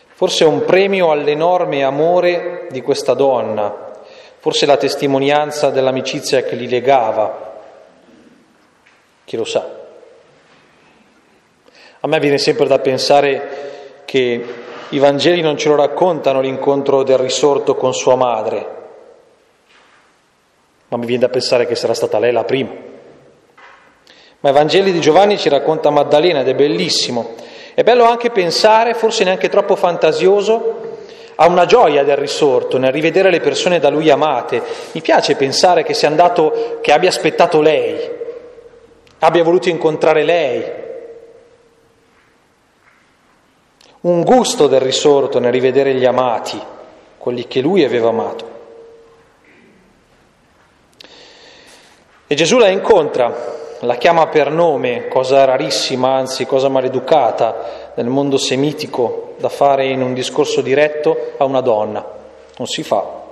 Forse 0.08 0.44
è 0.44 0.48
un 0.48 0.66
premio 0.66 1.12
all'enorme 1.12 1.86
amore 1.86 2.68
di 2.72 2.82
questa 2.82 3.14
donna, 3.14 3.94
forse 4.40 4.66
la 4.66 4.76
testimonianza 4.76 5.70
dell'amicizia 5.70 6.44
che 6.44 6.56
li 6.56 6.68
legava. 6.68 7.62
Chi 9.24 9.38
lo 9.38 9.46
sa? 9.46 9.66
A 12.02 12.06
me 12.06 12.20
viene 12.20 12.38
sempre 12.38 12.68
da 12.68 12.80
pensare 12.80 14.04
che 14.04 14.64
i 14.90 15.00
Vangeli 15.00 15.42
non 15.42 15.58
ce 15.58 15.70
lo 15.70 15.76
raccontano 15.76 16.42
l'incontro 16.42 17.04
del 17.04 17.18
risorto 17.18 17.76
con 17.76 17.94
sua 17.94 18.16
madre, 18.16 18.68
ma 20.90 20.98
mi 20.98 21.06
viene 21.06 21.24
da 21.24 21.30
pensare 21.30 21.66
che 21.66 21.76
sarà 21.76 21.94
stata 21.94 22.20
lei 22.20 22.32
la 22.32 22.44
prima. 22.44 22.72
Ma 24.42 24.50
i 24.50 24.54
Vangeli 24.54 24.92
di 24.92 25.02
Giovanni 25.02 25.40
ci 25.40 25.50
racconta 25.50 25.90
Maddalena 25.90 26.42
ed 26.42 26.50
è 26.50 26.54
bellissimo. 26.54 27.34
È 27.74 27.82
bello 27.82 28.04
anche 28.04 28.30
pensare, 28.30 28.94
forse 28.94 29.24
neanche 29.24 29.50
troppo 29.50 29.76
fantasioso, 29.76 30.84
a 31.36 31.48
una 31.48 31.66
gioia 31.66 32.04
del 32.04 32.18
risorto 32.18 32.78
nel 32.78 32.92
rivedere 32.92 33.32
le 33.32 33.40
persone 33.40 33.80
da 33.80 33.90
lui 33.90 34.10
amate. 34.10 34.62
Mi 34.92 35.02
piace 35.02 35.36
pensare 35.36 35.84
che 35.84 35.96
sia 35.96 36.08
andato, 36.08 36.78
che 36.82 36.92
abbia 36.92 37.10
aspettato 37.10 37.60
lei, 37.60 38.00
abbia 39.20 39.44
voluto 39.44 39.70
incontrare 39.70 40.24
lei, 40.24 40.64
un 44.06 44.22
gusto 44.24 44.68
del 44.68 44.82
risorto 44.82 45.40
nel 45.40 45.52
rivedere 45.52 45.96
gli 45.96 46.06
amati, 46.06 46.62
quelli 47.18 47.48
che 47.48 47.60
lui 47.62 47.84
aveva 47.84 48.10
amato. 48.10 48.54
E 52.28 52.36
Gesù 52.36 52.58
la 52.60 52.70
incontra, 52.70 53.34
la 53.80 53.96
chiama 53.96 54.28
per 54.28 54.52
nome, 54.52 55.08
cosa 55.08 55.44
rarissima, 55.46 56.16
anzi 56.16 56.46
cosa 56.46 56.70
maleducata 56.70 57.92
nel 57.96 58.06
mondo 58.06 58.38
semitico 58.38 59.34
da 59.38 59.50
fare 59.50 59.88
in 59.88 60.04
un 60.04 60.14
discorso 60.14 60.62
diretto 60.62 61.34
a 61.38 61.46
una 61.46 61.62
donna. 61.62 62.06
Non 62.58 62.68
si 62.68 62.84
fa. 62.84 63.24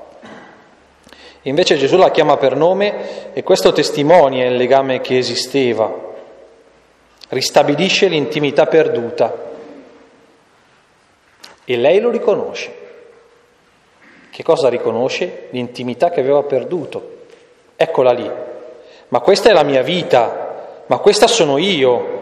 Invece 1.44 1.78
Gesù 1.78 1.98
la 1.98 2.10
chiama 2.10 2.38
per 2.38 2.56
nome 2.56 3.34
e 3.34 3.44
questo 3.44 3.72
testimonia 3.74 4.46
il 4.46 4.56
legame 4.56 5.02
che 5.02 5.20
esisteva, 5.20 5.92
ristabilisce 7.30 8.08
l'intimità 8.08 8.66
perduta 8.66 9.52
e 11.66 11.78
lei 11.78 12.00
lo 12.00 12.10
riconosce. 12.10 12.82
Che 14.30 14.44
cosa 14.44 14.68
riconosce? 14.68 15.48
L'intimità 15.52 16.10
che 16.10 16.20
aveva 16.20 16.42
perduto. 16.44 17.22
Eccola 17.76 18.12
lì. 18.12 18.30
Ma 19.10 19.20
questa 19.20 19.50
è 19.50 19.54
la 19.54 19.64
mia 19.64 19.84
vita, 19.84 20.84
ma 20.88 20.98
questa 20.98 21.28
sono 21.28 21.58
io, 21.58 22.22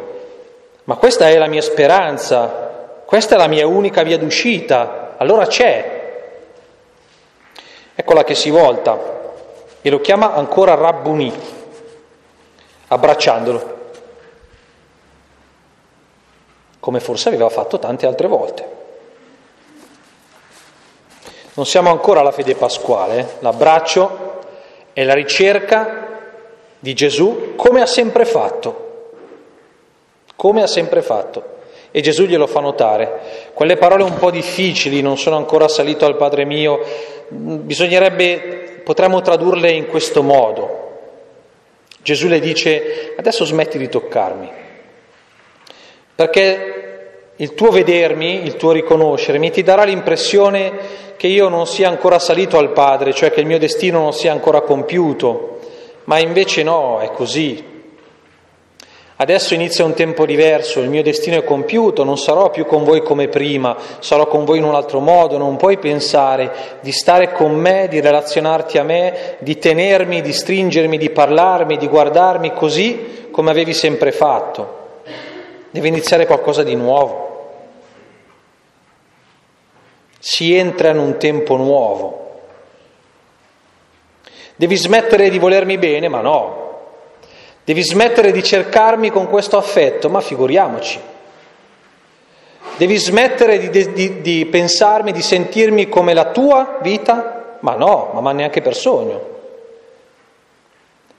ma 0.83 0.95
questa 0.95 1.29
è 1.29 1.37
la 1.37 1.47
mia 1.47 1.61
speranza, 1.61 3.03
questa 3.05 3.35
è 3.35 3.37
la 3.37 3.47
mia 3.47 3.65
unica 3.65 4.03
via 4.03 4.17
d'uscita. 4.17 5.15
Allora 5.17 5.45
c'è. 5.47 5.99
Eccola 7.95 8.23
che 8.23 8.35
si 8.35 8.49
volta 8.49 9.19
e 9.81 9.89
lo 9.89 10.01
chiama 10.01 10.33
ancora 10.33 10.75
Rabbuni, 10.75 11.31
abbracciandolo, 12.87 13.79
come 16.79 16.99
forse 16.99 17.29
aveva 17.29 17.49
fatto 17.49 17.79
tante 17.79 18.05
altre 18.05 18.27
volte. 18.27 18.80
Non 21.53 21.65
siamo 21.65 21.89
ancora 21.89 22.21
alla 22.21 22.31
fede 22.31 22.55
pasquale, 22.55 23.35
l'abbraccio 23.39 24.39
è 24.93 25.03
la 25.03 25.13
ricerca 25.13 26.07
di 26.79 26.93
Gesù 26.93 27.55
come 27.55 27.81
ha 27.81 27.85
sempre 27.85 28.23
fatto, 28.23 29.09
come 30.35 30.63
ha 30.63 30.67
sempre 30.67 31.01
fatto, 31.01 31.59
E 31.91 31.99
Gesù 31.99 32.23
glielo 32.23 32.47
fa 32.47 32.61
notare. 32.61 33.49
Quelle 33.53 33.75
parole 33.75 34.03
un 34.03 34.17
po' 34.17 34.31
difficili, 34.31 35.01
non 35.01 35.17
sono 35.17 35.35
ancora 35.35 35.67
salito 35.67 36.05
al 36.05 36.15
Padre 36.15 36.45
mio, 36.45 36.79
bisognerebbe, 37.27 38.81
potremmo 38.83 39.21
tradurle 39.21 39.69
in 39.71 39.87
questo 39.87 40.23
modo. 40.23 40.79
Gesù 42.01 42.29
le 42.29 42.39
dice, 42.39 43.13
adesso 43.17 43.43
smetti 43.43 43.77
di 43.77 43.89
toccarmi, 43.89 44.49
perché 46.15 47.33
il 47.35 47.53
tuo 47.53 47.71
vedermi, 47.71 48.45
il 48.45 48.55
tuo 48.55 48.71
riconoscermi 48.71 49.51
ti 49.51 49.61
darà 49.61 49.83
l'impressione 49.83 51.09
che 51.21 51.27
io 51.27 51.49
non 51.49 51.67
sia 51.67 51.87
ancora 51.87 52.17
salito 52.17 52.57
al 52.57 52.71
Padre, 52.71 53.13
cioè 53.13 53.31
che 53.31 53.41
il 53.41 53.45
mio 53.45 53.59
destino 53.59 53.99
non 53.99 54.11
sia 54.11 54.31
ancora 54.31 54.61
compiuto, 54.61 55.59
ma 56.05 56.17
invece 56.17 56.63
no, 56.63 56.97
è 56.97 57.11
così. 57.11 57.63
Adesso 59.17 59.53
inizia 59.53 59.85
un 59.85 59.93
tempo 59.93 60.25
diverso, 60.25 60.79
il 60.79 60.89
mio 60.89 61.03
destino 61.03 61.37
è 61.37 61.43
compiuto, 61.43 62.03
non 62.03 62.17
sarò 62.17 62.49
più 62.49 62.65
con 62.65 62.83
voi 62.83 63.03
come 63.03 63.27
prima, 63.27 63.77
sarò 63.99 64.25
con 64.25 64.45
voi 64.45 64.57
in 64.57 64.63
un 64.63 64.73
altro 64.73 64.99
modo, 64.99 65.37
non 65.37 65.57
puoi 65.57 65.77
pensare 65.77 66.79
di 66.81 66.91
stare 66.91 67.31
con 67.31 67.53
me, 67.53 67.87
di 67.87 67.99
relazionarti 67.99 68.79
a 68.79 68.83
me, 68.83 69.35
di 69.41 69.59
tenermi, 69.59 70.21
di 70.21 70.33
stringermi, 70.33 70.97
di 70.97 71.11
parlarmi, 71.11 71.77
di 71.77 71.87
guardarmi 71.87 72.51
così 72.51 73.27
come 73.29 73.51
avevi 73.51 73.75
sempre 73.75 74.11
fatto. 74.11 74.79
Deve 75.69 75.87
iniziare 75.87 76.25
qualcosa 76.25 76.63
di 76.63 76.73
nuovo. 76.73 77.30
Si 80.23 80.55
entra 80.55 80.91
in 80.91 80.99
un 80.99 81.17
tempo 81.17 81.57
nuovo. 81.57 82.19
Devi 84.55 84.77
smettere 84.77 85.29
di 85.29 85.39
volermi 85.39 85.77
bene, 85.77 86.07
ma 86.07 86.21
no, 86.21 86.61
Devi 87.63 87.83
smettere 87.83 88.31
di 88.31 88.41
cercarmi 88.41 89.11
con 89.11 89.27
questo 89.27 89.57
affetto, 89.57 90.09
ma 90.09 90.19
figuriamoci. 90.19 90.99
Devi 92.75 92.97
smettere 92.97 93.69
di, 93.69 93.93
di, 93.93 94.21
di, 94.21 94.45
pensarmi, 94.47 95.11
di 95.11 95.21
sentirmi 95.21 95.87
come 95.87 96.13
la 96.13 96.31
tua 96.31 96.79
vita? 96.81 97.57
Ma 97.59 97.75
no, 97.75 98.19
ma 98.19 98.31
neanche 98.31 98.61
per 98.61 98.75
sogno. 98.75 99.29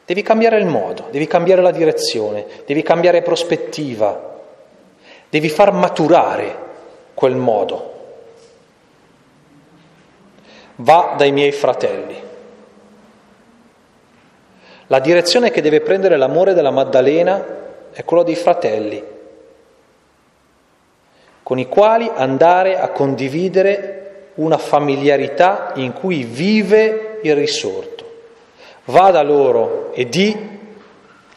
Devi 0.05 0.23
cambiare 0.23 0.59
il 0.59 0.67
modo, 0.67 1.07
devi 1.11 1.29
cambiare 1.29 1.63
la 1.63 1.71
direzione, 1.71 2.45
devi 2.67 2.83
cambiare 2.83 3.23
prospettiva, 3.23 4.41
devi 5.31 5.49
far 5.49 5.73
maturare 5.73 6.57
quel 7.15 7.37
modo. 7.37 7.92
Va 10.83 11.15
dai 11.17 11.31
miei 11.31 11.53
fratelli. 11.53 12.21
La 14.89 14.99
direzione 14.99 15.51
che 15.51 15.63
deve 15.63 15.81
prendere 15.81 16.17
l'amore 16.17 16.55
della 16.55 16.73
Maddalena 16.73 17.61
è 17.93 18.05
quella 18.05 18.25
dei 18.25 18.35
fratelli, 18.35 19.03
con 21.43 21.59
i 21.59 21.69
quali 21.69 22.11
andare 22.13 22.79
a 22.79 22.89
condividere 22.89 24.31
una 24.35 24.59
familiarità 24.59 25.73
in 25.77 25.93
cui 25.93 26.25
vive 26.25 27.21
il 27.23 27.37
risorto. 27.37 28.11
Va 28.87 29.11
da 29.13 29.23
loro 29.23 29.93
e 29.93 30.09
di 30.09 30.51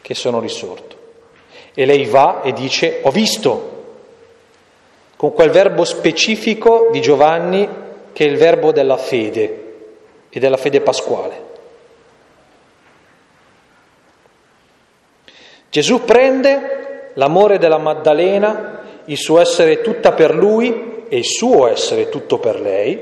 che 0.02 0.14
sono 0.14 0.40
risorto. 0.40 0.96
E 1.72 1.86
lei 1.86 2.04
va 2.06 2.42
e 2.42 2.52
dice 2.52 3.00
ho 3.02 3.10
visto, 3.10 3.84
con 5.16 5.32
quel 5.32 5.50
verbo 5.50 5.84
specifico 5.84 6.88
di 6.90 7.00
Giovanni 7.00 7.84
che 8.16 8.24
è 8.24 8.28
il 8.30 8.38
verbo 8.38 8.72
della 8.72 8.96
fede 8.96 9.64
e 10.30 10.40
della 10.40 10.56
fede 10.56 10.80
pasquale. 10.80 11.44
Gesù 15.68 16.02
prende 16.02 17.10
l'amore 17.12 17.58
della 17.58 17.76
Maddalena, 17.76 18.80
il 19.04 19.18
suo 19.18 19.38
essere 19.38 19.82
tutta 19.82 20.12
per 20.12 20.34
lui 20.34 21.04
e 21.10 21.18
il 21.18 21.26
suo 21.26 21.68
essere 21.68 22.08
tutto 22.08 22.38
per 22.38 22.58
lei, 22.58 22.98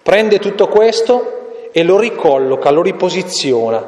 prende 0.00 0.38
tutto 0.38 0.68
questo 0.68 1.70
e 1.72 1.82
lo 1.82 1.98
ricolloca, 1.98 2.70
lo 2.70 2.82
riposiziona. 2.82 3.84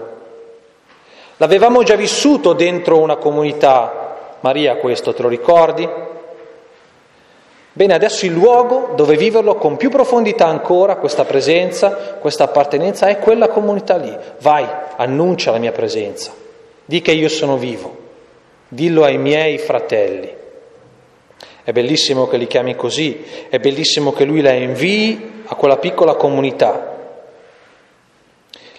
L'avevamo 1.36 1.84
già 1.84 1.94
vissuto 1.94 2.54
dentro 2.54 2.98
una 2.98 3.18
comunità, 3.18 4.38
Maria 4.40 4.78
questo 4.78 5.14
te 5.14 5.22
lo 5.22 5.28
ricordi? 5.28 5.88
Bene, 7.76 7.92
adesso 7.92 8.24
il 8.24 8.30
luogo 8.32 8.92
dove 8.94 9.16
viverlo 9.16 9.56
con 9.56 9.76
più 9.76 9.90
profondità 9.90 10.46
ancora, 10.46 10.94
questa 10.94 11.24
presenza, 11.24 12.18
questa 12.20 12.44
appartenenza, 12.44 13.08
è 13.08 13.18
quella 13.18 13.48
comunità 13.48 13.96
lì. 13.96 14.16
Vai, 14.42 14.64
annuncia 14.94 15.50
la 15.50 15.58
mia 15.58 15.72
presenza. 15.72 16.32
Di 16.84 17.02
che 17.02 17.10
io 17.10 17.28
sono 17.28 17.56
vivo, 17.56 17.96
dillo 18.68 19.02
ai 19.02 19.18
miei 19.18 19.58
fratelli. 19.58 20.32
È 21.64 21.72
bellissimo 21.72 22.28
che 22.28 22.36
li 22.36 22.46
chiami 22.46 22.76
così, 22.76 23.24
è 23.48 23.58
bellissimo 23.58 24.12
che 24.12 24.22
lui 24.22 24.40
la 24.40 24.52
invii 24.52 25.42
a 25.46 25.56
quella 25.56 25.78
piccola 25.78 26.14
comunità. 26.14 26.94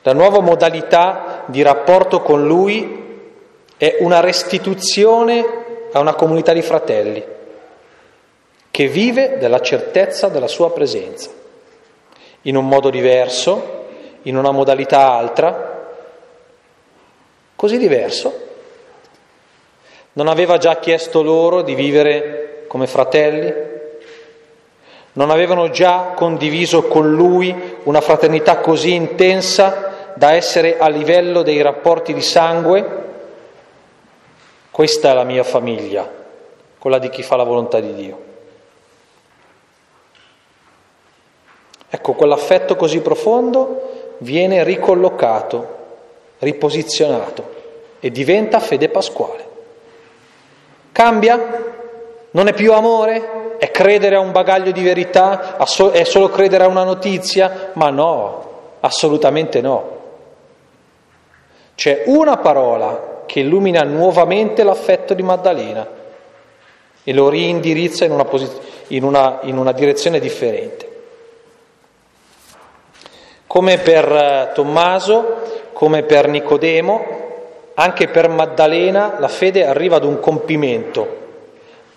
La 0.04 0.14
nuova 0.14 0.40
modalità 0.40 1.44
di 1.48 1.62
rapporto 1.62 2.22
con 2.22 2.46
lui 2.46 3.04
è 3.76 3.98
una 4.00 4.22
restituzione 4.22 5.46
a 5.92 6.00
una 6.00 6.14
comunità 6.14 6.54
di 6.54 6.62
fratelli 6.62 7.34
che 8.76 8.90
vive 8.90 9.38
della 9.38 9.62
certezza 9.62 10.28
della 10.28 10.50
sua 10.50 10.70
presenza, 10.70 11.30
in 12.42 12.58
un 12.58 12.68
modo 12.68 12.90
diverso, 12.90 13.86
in 14.24 14.36
una 14.36 14.52
modalità 14.52 15.14
altra, 15.14 15.94
così 17.56 17.78
diverso? 17.78 18.48
Non 20.12 20.28
aveva 20.28 20.58
già 20.58 20.76
chiesto 20.76 21.24
loro 21.24 21.62
di 21.62 21.74
vivere 21.74 22.66
come 22.68 22.86
fratelli? 22.86 23.54
Non 25.14 25.30
avevano 25.30 25.70
già 25.70 26.12
condiviso 26.14 26.84
con 26.84 27.14
lui 27.14 27.56
una 27.84 28.02
fraternità 28.02 28.58
così 28.58 28.94
intensa 28.94 30.12
da 30.16 30.34
essere 30.34 30.78
a 30.78 30.90
livello 30.90 31.44
dei 31.44 31.62
rapporti 31.62 32.14
di 32.14 32.22
sangue? 32.22 33.04
Questa 34.70 35.12
è 35.12 35.14
la 35.14 35.24
mia 35.24 35.44
famiglia, 35.44 36.06
quella 36.78 37.00
di 37.00 37.08
chi 37.08 37.24
fa 37.24 37.38
la 37.38 37.44
volontà 37.44 37.80
di 37.80 37.94
Dio. 37.94 38.25
Ecco, 41.96 42.12
quell'affetto 42.12 42.76
così 42.76 43.00
profondo 43.00 44.16
viene 44.18 44.66
ricollocato, 44.66 45.78
riposizionato 46.40 47.54
e 48.02 48.12
diventa 48.12 48.60
fede 48.60 48.90
pasquale. 48.90 49.48
Cambia? 50.92 51.64
Non 52.32 52.48
è 52.50 52.54
più 52.54 52.74
amore? 52.74 53.56
È 53.58 53.72
credere 53.72 54.18
a 54.18 54.20
un 54.20 54.34
bagaglio 54.34 54.72
di 54.72 54.84
verità? 54.84 55.56
È 55.56 56.04
solo 56.04 56.28
credere 56.28 56.66
a 56.66 56.68
una 56.68 56.84
notizia? 56.84 57.70
Ma 57.76 57.90
no, 57.92 58.50
assolutamente 58.82 59.62
no. 59.62 60.00
C'è 61.76 62.04
una 62.08 62.36
parola 62.36 63.24
che 63.26 63.40
illumina 63.40 63.84
nuovamente 63.84 64.64
l'affetto 64.64 65.14
di 65.14 65.24
Maddalena 65.24 65.88
e 67.06 67.14
lo 67.14 67.30
rindirizza 67.30 68.04
in 68.04 68.12
una, 68.12 68.26
posi- 68.26 68.52
in 68.88 69.06
una, 69.06 69.40
in 69.44 69.58
una 69.58 69.72
direzione 69.72 70.20
differente. 70.20 70.92
Come 73.56 73.78
per 73.78 74.12
eh, 74.12 74.52
Tommaso, 74.54 75.70
come 75.72 76.04
per 76.04 76.28
Nicodemo, 76.28 77.06
anche 77.76 78.10
per 78.10 78.28
Maddalena 78.28 79.16
la 79.18 79.30
fede 79.30 79.66
arriva 79.66 79.96
ad 79.96 80.04
un 80.04 80.20
compimento, 80.20 81.08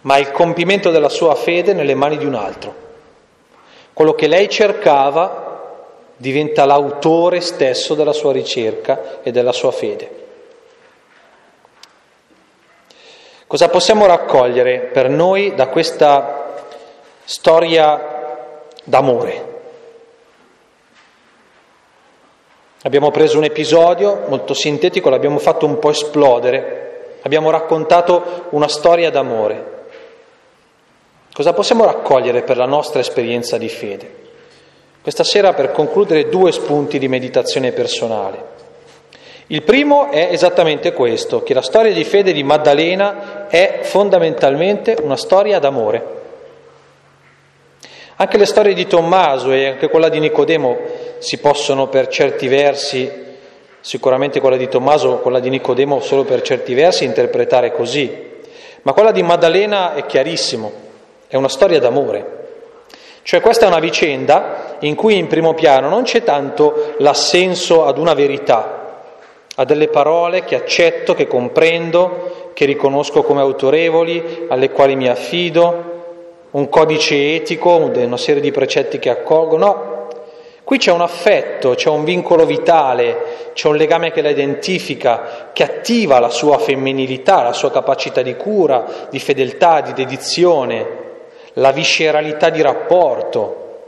ma 0.02 0.18
il 0.18 0.30
compimento 0.30 0.92
della 0.92 1.08
sua 1.08 1.34
fede 1.34 1.72
nelle 1.72 1.96
mani 1.96 2.16
di 2.16 2.24
un 2.24 2.36
altro. 2.36 2.72
Quello 3.92 4.14
che 4.14 4.28
lei 4.28 4.48
cercava 4.48 5.80
diventa 6.16 6.64
l'autore 6.64 7.40
stesso 7.40 7.94
della 7.94 8.12
sua 8.12 8.30
ricerca 8.30 9.18
e 9.24 9.32
della 9.32 9.50
sua 9.50 9.72
fede. 9.72 10.10
Cosa 13.48 13.68
possiamo 13.68 14.06
raccogliere 14.06 14.90
per 14.92 15.08
noi 15.08 15.56
da 15.56 15.66
questa 15.66 16.54
storia 17.24 18.46
d'amore? 18.84 19.47
Abbiamo 22.82 23.10
preso 23.10 23.38
un 23.38 23.44
episodio 23.44 24.26
molto 24.28 24.54
sintetico, 24.54 25.10
l'abbiamo 25.10 25.38
fatto 25.38 25.66
un 25.66 25.80
po' 25.80 25.90
esplodere, 25.90 27.16
abbiamo 27.22 27.50
raccontato 27.50 28.46
una 28.50 28.68
storia 28.68 29.10
d'amore. 29.10 29.76
Cosa 31.32 31.52
possiamo 31.52 31.84
raccogliere 31.84 32.42
per 32.42 32.56
la 32.56 32.66
nostra 32.66 33.00
esperienza 33.00 33.58
di 33.58 33.68
fede? 33.68 34.14
Questa 35.02 35.24
sera 35.24 35.54
per 35.54 35.72
concludere 35.72 36.28
due 36.28 36.52
spunti 36.52 37.00
di 37.00 37.08
meditazione 37.08 37.72
personale. 37.72 38.56
Il 39.48 39.62
primo 39.62 40.10
è 40.10 40.28
esattamente 40.30 40.92
questo, 40.92 41.42
che 41.42 41.54
la 41.54 41.62
storia 41.62 41.92
di 41.92 42.04
fede 42.04 42.32
di 42.32 42.44
Maddalena 42.44 43.48
è 43.48 43.80
fondamentalmente 43.82 44.96
una 45.02 45.16
storia 45.16 45.58
d'amore. 45.58 46.16
Anche 48.16 48.36
le 48.36 48.46
storie 48.46 48.74
di 48.74 48.86
Tommaso 48.86 49.50
e 49.50 49.66
anche 49.66 49.88
quella 49.88 50.08
di 50.08 50.20
Nicodemo 50.20 50.97
si 51.18 51.38
possono 51.38 51.88
per 51.88 52.08
certi 52.08 52.48
versi, 52.48 53.10
sicuramente 53.80 54.40
quella 54.40 54.56
di 54.56 54.68
Tommaso, 54.68 55.18
quella 55.18 55.40
di 55.40 55.50
Nicodemo 55.50 56.00
solo 56.00 56.24
per 56.24 56.42
certi 56.42 56.74
versi, 56.74 57.04
interpretare 57.04 57.72
così. 57.72 58.26
Ma 58.82 58.92
quella 58.92 59.12
di 59.12 59.22
Maddalena 59.22 59.94
è 59.94 60.06
chiarissimo, 60.06 60.72
è 61.26 61.36
una 61.36 61.48
storia 61.48 61.78
d'amore. 61.78 62.36
Cioè 63.22 63.40
questa 63.40 63.66
è 63.66 63.68
una 63.68 63.80
vicenda 63.80 64.76
in 64.80 64.94
cui 64.94 65.18
in 65.18 65.26
primo 65.26 65.52
piano 65.52 65.88
non 65.88 66.04
c'è 66.04 66.22
tanto 66.22 66.94
l'assenso 66.98 67.84
ad 67.84 67.98
una 67.98 68.14
verità, 68.14 69.02
a 69.54 69.64
delle 69.64 69.88
parole 69.88 70.44
che 70.44 70.54
accetto, 70.54 71.14
che 71.14 71.26
comprendo, 71.26 72.50
che 72.54 72.64
riconosco 72.64 73.22
come 73.22 73.40
autorevoli, 73.40 74.46
alle 74.48 74.70
quali 74.70 74.96
mi 74.96 75.08
affido, 75.08 75.96
un 76.52 76.68
codice 76.68 77.34
etico, 77.34 77.76
una 77.76 78.16
serie 78.16 78.40
di 78.40 78.50
precetti 78.50 78.98
che 78.98 79.10
accolgo, 79.10 79.56
no. 79.58 79.97
Qui 80.68 80.76
c'è 80.76 80.92
un 80.92 81.00
affetto, 81.00 81.70
c'è 81.70 81.88
un 81.88 82.04
vincolo 82.04 82.44
vitale, 82.44 83.52
c'è 83.54 83.68
un 83.68 83.76
legame 83.76 84.12
che 84.12 84.20
la 84.20 84.28
identifica, 84.28 85.48
che 85.54 85.62
attiva 85.62 86.18
la 86.18 86.28
sua 86.28 86.58
femminilità, 86.58 87.40
la 87.40 87.54
sua 87.54 87.70
capacità 87.70 88.20
di 88.20 88.36
cura, 88.36 89.06
di 89.08 89.18
fedeltà, 89.18 89.80
di 89.80 89.94
dedizione, 89.94 90.86
la 91.54 91.72
visceralità 91.72 92.50
di 92.50 92.60
rapporto. 92.60 93.78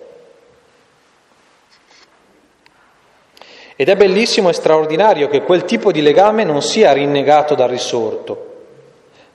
Ed 3.76 3.86
è 3.86 3.94
bellissimo 3.94 4.48
e 4.48 4.54
straordinario 4.54 5.28
che 5.28 5.42
quel 5.42 5.66
tipo 5.66 5.92
di 5.92 6.00
legame 6.00 6.44
non 6.44 6.62
sia 6.62 6.92
rinnegato 6.92 7.54
dal 7.54 7.68
risorto, 7.68 8.54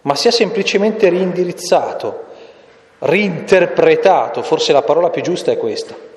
ma 0.02 0.16
sia 0.16 0.32
semplicemente 0.32 1.10
rindirizzato, 1.10 2.24
rinterpretato, 2.98 4.42
forse 4.42 4.74
la 4.74 4.82
parola 4.82 5.12
più 5.12 5.22
giusta 5.22 5.52
è 5.52 5.58
questa. 5.60 6.14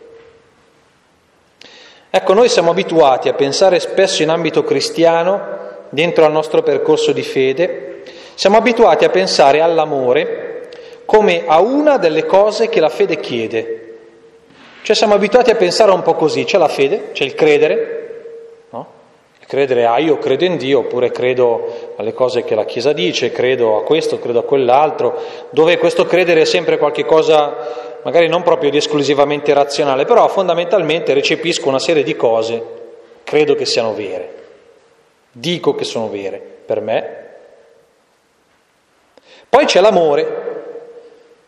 Ecco, 2.10 2.32
noi 2.32 2.48
siamo 2.48 2.70
abituati 2.70 3.28
a 3.28 3.34
pensare 3.34 3.78
spesso 3.80 4.22
in 4.22 4.30
ambito 4.30 4.64
cristiano, 4.64 5.56
dentro 5.90 6.24
al 6.24 6.32
nostro 6.32 6.62
percorso 6.62 7.12
di 7.12 7.22
fede, 7.22 8.02
siamo 8.34 8.56
abituati 8.56 9.04
a 9.04 9.10
pensare 9.10 9.60
all'amore 9.60 10.68
come 11.04 11.44
a 11.46 11.60
una 11.60 11.96
delle 11.96 12.24
cose 12.24 12.68
che 12.68 12.80
la 12.80 12.88
fede 12.88 13.18
chiede. 13.20 13.82
Cioè 14.82 14.96
siamo 14.96 15.14
abituati 15.14 15.50
a 15.50 15.54
pensare 15.56 15.90
un 15.90 16.02
po' 16.02 16.14
così, 16.14 16.44
c'è 16.44 16.56
la 16.56 16.68
fede, 16.68 17.10
c'è 17.12 17.24
il 17.24 17.34
credere, 17.34 18.24
no? 18.70 18.86
Il 19.40 19.46
credere 19.46 19.84
a 19.84 19.98
io 19.98 20.18
credo 20.18 20.44
in 20.44 20.56
Dio, 20.56 20.78
oppure 20.78 21.10
credo 21.10 21.94
alle 21.96 22.14
cose 22.14 22.44
che 22.44 22.54
la 22.54 22.64
Chiesa 22.64 22.92
dice, 22.92 23.32
credo 23.32 23.76
a 23.76 23.82
questo, 23.82 24.18
credo 24.18 24.38
a 24.38 24.44
quell'altro, 24.44 25.20
dove 25.50 25.76
questo 25.78 26.06
credere 26.06 26.42
è 26.42 26.46
sempre 26.46 26.78
qualcosa 26.78 27.87
magari 28.02 28.28
non 28.28 28.42
proprio 28.42 28.70
di 28.70 28.76
esclusivamente 28.76 29.52
razionale, 29.52 30.04
però 30.04 30.28
fondamentalmente 30.28 31.14
recepisco 31.14 31.68
una 31.68 31.78
serie 31.78 32.02
di 32.02 32.16
cose, 32.16 32.62
credo 33.24 33.54
che 33.54 33.66
siano 33.66 33.94
vere, 33.94 34.34
dico 35.30 35.74
che 35.74 35.84
sono 35.84 36.08
vere 36.08 36.38
per 36.38 36.80
me. 36.80 37.26
Poi 39.48 39.64
c'è 39.64 39.80
l'amore, 39.80 40.46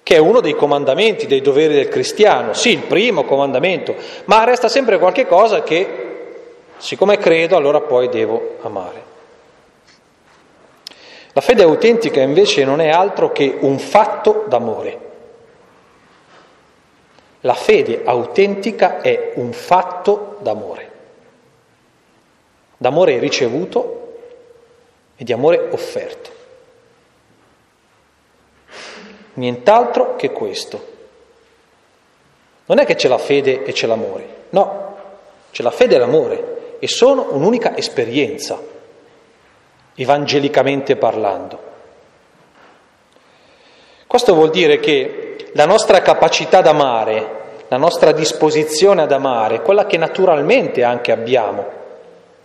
che 0.03 0.17
è 0.17 0.19
uno 0.19 0.41
dei 0.41 0.55
comandamenti, 0.55 1.27
dei 1.27 1.41
doveri 1.41 1.75
del 1.75 1.89
cristiano, 1.89 2.55
sì, 2.55 2.71
il 2.71 2.83
primo 2.83 3.25
comandamento, 3.25 3.95
ma 4.25 4.45
resta 4.45 4.69
sempre 4.69 4.99
qualche 4.99 5.27
cosa 5.27 5.63
che, 5.63 6.09
siccome 6.79 7.19
credo, 7.19 7.57
allora 7.57 7.81
poi 7.81 8.09
devo 8.09 8.57
amare. 8.63 9.09
La 11.33 11.41
fede 11.41 11.63
autentica 11.63 12.21
invece 12.21 12.65
non 12.65 12.81
è 12.81 12.89
altro 12.89 13.31
che 13.31 13.57
un 13.61 13.79
fatto 13.79 14.47
d'amore. 14.49 15.10
La 17.40 17.55
fede 17.55 18.03
autentica 18.05 19.00
è 19.00 19.33
un 19.37 19.53
fatto 19.53 20.37
d'amore, 20.40 20.90
d'amore 22.76 23.18
ricevuto 23.18 24.18
e 25.16 25.24
di 25.24 25.33
amore 25.33 25.68
offerto. 25.70 26.31
Nient'altro 29.35 30.16
che 30.16 30.31
questo. 30.31 30.88
Non 32.66 32.79
è 32.79 32.85
che 32.85 32.94
c'è 32.94 33.09
la 33.09 33.18
fede 33.18 33.64
e 33.64 33.72
c'è 33.72 33.87
l'amore, 33.87 34.29
no, 34.50 34.96
c'è 35.50 35.62
la 35.62 35.70
fede 35.70 35.96
e 35.96 35.98
l'amore 35.98 36.76
e 36.79 36.87
sono 36.88 37.29
un'unica 37.33 37.76
esperienza, 37.76 38.61
evangelicamente 39.94 40.96
parlando. 40.96 41.68
Questo 44.07 44.35
vuol 44.35 44.50
dire 44.50 44.79
che 44.79 45.30
la 45.53 45.67
nostra 45.67 46.01
capacità 46.01 46.61
d'amare, 46.61 47.39
la 47.69 47.77
nostra 47.77 48.13
disposizione 48.13 49.03
ad 49.03 49.13
amare, 49.13 49.63
quella 49.63 49.87
che 49.87 49.97
naturalmente 49.97 50.83
anche 50.83 51.13
abbiamo, 51.13 51.65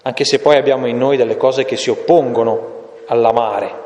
anche 0.04 0.26
se 0.26 0.40
poi 0.40 0.58
abbiamo 0.58 0.88
in 0.88 0.98
noi 0.98 1.18
delle 1.18 1.38
cose 1.38 1.66
che 1.66 1.78
si 1.78 1.90
oppongono 1.90 2.74
all'amare, 3.08 3.84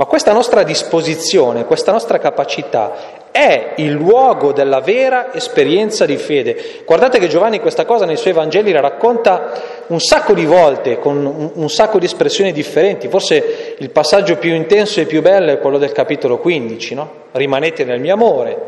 ma 0.00 0.06
questa 0.06 0.32
nostra 0.32 0.62
disposizione, 0.62 1.66
questa 1.66 1.92
nostra 1.92 2.18
capacità 2.18 3.18
è 3.30 3.74
il 3.76 3.92
luogo 3.92 4.52
della 4.52 4.80
vera 4.80 5.32
esperienza 5.32 6.04
di 6.04 6.16
fede. 6.16 6.82
Guardate 6.84 7.18
che 7.18 7.28
Giovanni 7.28 7.60
questa 7.60 7.84
cosa 7.84 8.04
nei 8.04 8.16
suoi 8.16 8.32
Vangeli 8.32 8.72
la 8.72 8.80
racconta 8.80 9.52
un 9.86 10.00
sacco 10.00 10.34
di 10.34 10.44
volte, 10.44 10.98
con 10.98 11.52
un, 11.54 11.70
sacco 11.70 11.98
di 11.98 12.06
espressioni 12.06 12.52
differenti. 12.52 13.08
Forse 13.08 13.76
il 13.78 13.90
passaggio 13.90 14.36
più 14.36 14.52
intenso 14.52 15.00
e 15.00 15.06
più 15.06 15.22
bello 15.22 15.52
è 15.52 15.58
quello 15.58 15.78
del 15.78 15.92
capitolo 15.92 16.38
15, 16.38 16.94
no? 16.94 17.12
Rimanete 17.32 17.84
nel 17.84 18.00
mio 18.00 18.14
amore. 18.14 18.58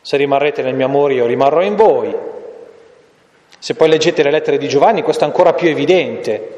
Se 0.00 0.16
rimarrete 0.16 0.62
nel 0.62 0.74
mio 0.74 0.86
amore 0.86 1.14
io 1.14 1.26
rimarrò 1.26 1.62
in 1.62 1.74
voi. 1.74 2.14
Se 3.58 3.74
poi 3.74 3.88
leggete 3.88 4.22
le 4.22 4.30
lettere 4.30 4.58
di 4.58 4.68
Giovanni 4.68 5.02
questo 5.02 5.24
è 5.24 5.26
ancora 5.26 5.54
più 5.54 5.68
evidente. 5.68 6.52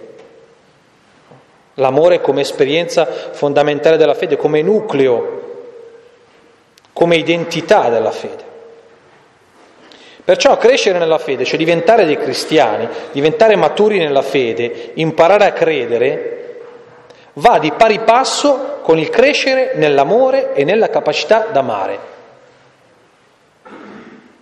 L'amore 1.74 2.20
come 2.20 2.40
esperienza 2.40 3.06
fondamentale 3.06 3.96
della 3.96 4.14
fede, 4.14 4.36
come 4.36 4.62
nucleo, 4.62 5.45
come 6.96 7.16
identità 7.16 7.90
della 7.90 8.10
fede. 8.10 8.42
Perciò 10.24 10.56
crescere 10.56 10.98
nella 10.98 11.18
fede, 11.18 11.44
cioè 11.44 11.58
diventare 11.58 12.06
dei 12.06 12.16
cristiani, 12.16 12.88
diventare 13.12 13.54
maturi 13.54 13.98
nella 13.98 14.22
fede, 14.22 14.92
imparare 14.94 15.44
a 15.44 15.52
credere, 15.52 16.60
va 17.34 17.58
di 17.58 17.70
pari 17.72 17.98
passo 17.98 18.78
con 18.80 18.98
il 18.98 19.10
crescere 19.10 19.72
nell'amore 19.74 20.54
e 20.54 20.64
nella 20.64 20.88
capacità 20.88 21.48
d'amare. 21.52 21.98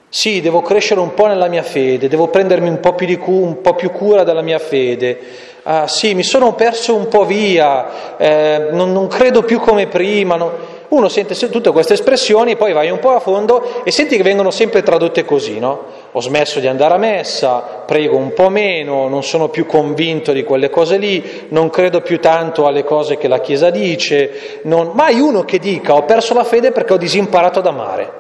Sì, 0.08 0.40
devo 0.40 0.62
crescere 0.62 1.00
un 1.00 1.12
po' 1.12 1.26
nella 1.26 1.48
mia 1.48 1.64
fede, 1.64 2.06
devo 2.06 2.28
prendermi 2.28 2.68
un 2.68 2.78
po' 2.78 2.94
più, 2.94 3.18
cu- 3.18 3.42
un 3.42 3.60
po 3.62 3.74
più 3.74 3.90
cura 3.90 4.22
della 4.22 4.42
mia 4.42 4.60
fede. 4.60 5.18
Ah, 5.64 5.88
sì, 5.88 6.14
mi 6.14 6.22
sono 6.22 6.54
perso 6.54 6.94
un 6.94 7.08
po' 7.08 7.24
via, 7.24 8.16
eh, 8.16 8.68
non, 8.70 8.92
non, 8.92 9.08
credo 9.08 9.42
più 9.42 9.58
come 9.58 9.88
prima. 9.88 10.36
No. 10.36 10.73
Uno 10.94 11.08
sente 11.08 11.34
tutte 11.50 11.72
queste 11.72 11.94
espressioni, 11.94 12.54
poi 12.54 12.72
vai 12.72 12.88
un 12.88 13.00
po' 13.00 13.10
a 13.10 13.18
fondo 13.18 13.82
e 13.82 13.90
senti 13.90 14.16
che 14.16 14.22
vengono 14.22 14.52
sempre 14.52 14.84
tradotte 14.84 15.24
così, 15.24 15.58
no? 15.58 15.86
Ho 16.12 16.20
smesso 16.20 16.60
di 16.60 16.68
andare 16.68 16.94
a 16.94 16.98
messa, 16.98 17.82
prego 17.84 18.16
un 18.16 18.32
po' 18.32 18.48
meno, 18.48 19.08
non 19.08 19.24
sono 19.24 19.48
più 19.48 19.66
convinto 19.66 20.30
di 20.30 20.44
quelle 20.44 20.70
cose 20.70 20.96
lì, 20.96 21.46
non 21.48 21.68
credo 21.68 22.00
più 22.00 22.20
tanto 22.20 22.68
alle 22.68 22.84
cose 22.84 23.16
che 23.16 23.26
la 23.26 23.40
Chiesa 23.40 23.70
dice. 23.70 24.60
Non... 24.62 24.92
Mai 24.94 25.18
uno 25.18 25.44
che 25.44 25.58
dica 25.58 25.94
ho 25.94 26.04
perso 26.04 26.32
la 26.32 26.44
fede 26.44 26.70
perché 26.70 26.92
ho 26.92 26.96
disimparato 26.96 27.58
ad 27.58 27.66
amare. 27.66 28.12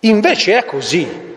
Invece 0.00 0.58
è 0.58 0.64
così. 0.64 1.30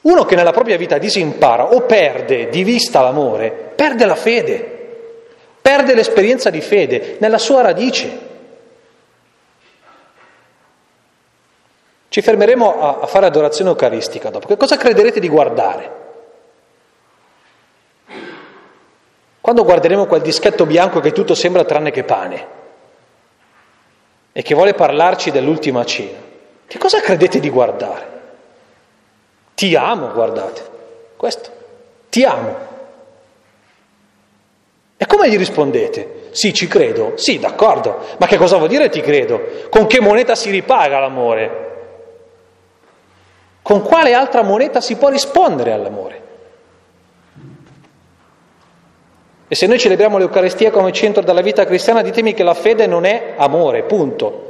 Uno 0.00 0.24
che 0.24 0.34
nella 0.34 0.50
propria 0.50 0.76
vita 0.76 0.98
disimpara 0.98 1.72
o 1.72 1.82
perde 1.82 2.48
di 2.48 2.64
vista 2.64 3.02
l'amore, 3.02 3.72
perde 3.76 4.04
la 4.04 4.16
fede, 4.16 4.77
perde 5.68 5.94
l'esperienza 5.94 6.48
di 6.48 6.62
fede 6.62 7.18
nella 7.20 7.36
sua 7.36 7.60
radice. 7.60 8.26
Ci 12.08 12.22
fermeremo 12.22 13.00
a, 13.02 13.06
fare 13.06 13.26
adorazione 13.26 13.68
eucaristica 13.68 14.30
dopo. 14.30 14.46
Che 14.46 14.56
cosa 14.56 14.78
crederete 14.78 15.20
di 15.20 15.28
guardare? 15.28 15.90
Quando 19.42 19.62
guarderemo 19.62 20.06
quel 20.06 20.22
dischetto 20.22 20.64
bianco 20.64 21.00
che 21.00 21.12
tutto 21.12 21.34
sembra 21.34 21.64
tranne 21.64 21.90
che 21.90 22.02
pane 22.02 22.46
e 24.32 24.40
che 24.40 24.54
vuole 24.54 24.72
parlarci 24.72 25.30
dell'ultima 25.30 25.84
cena, 25.84 26.18
che 26.66 26.78
cosa 26.78 27.02
credete 27.02 27.40
di 27.40 27.50
guardare? 27.50 28.06
Ti 29.52 29.76
amo, 29.76 30.12
guardate, 30.12 30.62
questo, 31.14 31.50
ti 32.08 32.24
amo. 32.24 32.76
E 35.00 35.06
come 35.06 35.30
gli 35.30 35.36
rispondete? 35.36 36.26
Sì, 36.32 36.52
ci 36.52 36.66
credo, 36.66 37.12
sì, 37.14 37.38
d'accordo, 37.38 38.00
ma 38.18 38.26
che 38.26 38.36
cosa 38.36 38.56
vuol 38.56 38.68
dire 38.68 38.88
ti 38.88 39.00
credo? 39.00 39.40
Con 39.70 39.86
che 39.86 40.00
moneta 40.00 40.34
si 40.34 40.50
ripaga 40.50 40.98
l'amore? 40.98 41.66
Con 43.62 43.82
quale 43.82 44.12
altra 44.12 44.42
moneta 44.42 44.80
si 44.80 44.96
può 44.96 45.08
rispondere 45.08 45.70
all'amore? 45.70 46.22
E 49.46 49.54
se 49.54 49.68
noi 49.68 49.78
celebriamo 49.78 50.18
l'Eucaristia 50.18 50.72
come 50.72 50.90
centro 50.90 51.22
della 51.22 51.42
vita 51.42 51.64
cristiana, 51.64 52.02
ditemi 52.02 52.34
che 52.34 52.42
la 52.42 52.54
fede 52.54 52.88
non 52.88 53.04
è 53.04 53.34
amore, 53.36 53.84
punto. 53.84 54.46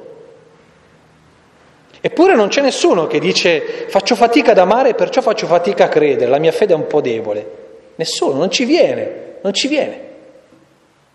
Eppure 2.01 2.35
non 2.35 2.49
c'è 2.49 2.63
nessuno 2.63 3.07
che 3.07 3.19
dice 3.19 3.87
faccio 3.89 4.15
fatica 4.15 4.53
ad 4.53 4.59
amare 4.59 4.91
e 4.91 4.95
perciò 4.95 5.21
faccio 5.21 5.47
fatica 5.47 5.85
a 5.85 5.89
credere, 5.89 6.31
la 6.31 6.39
mia 6.39 6.53
fede 6.53 6.73
è 6.73 6.77
un 6.77 6.87
po' 6.87 7.03
debole. 7.03 7.57
Nessuno, 7.97 8.39
non 8.39 8.51
ci 8.51 8.65
viene, 8.65 9.37
non 9.43 9.53
ci 9.53 9.69
viene. 9.69 10.07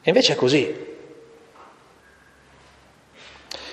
E 0.04 0.10
invece 0.10 0.34
è 0.34 0.36
così. 0.36 0.92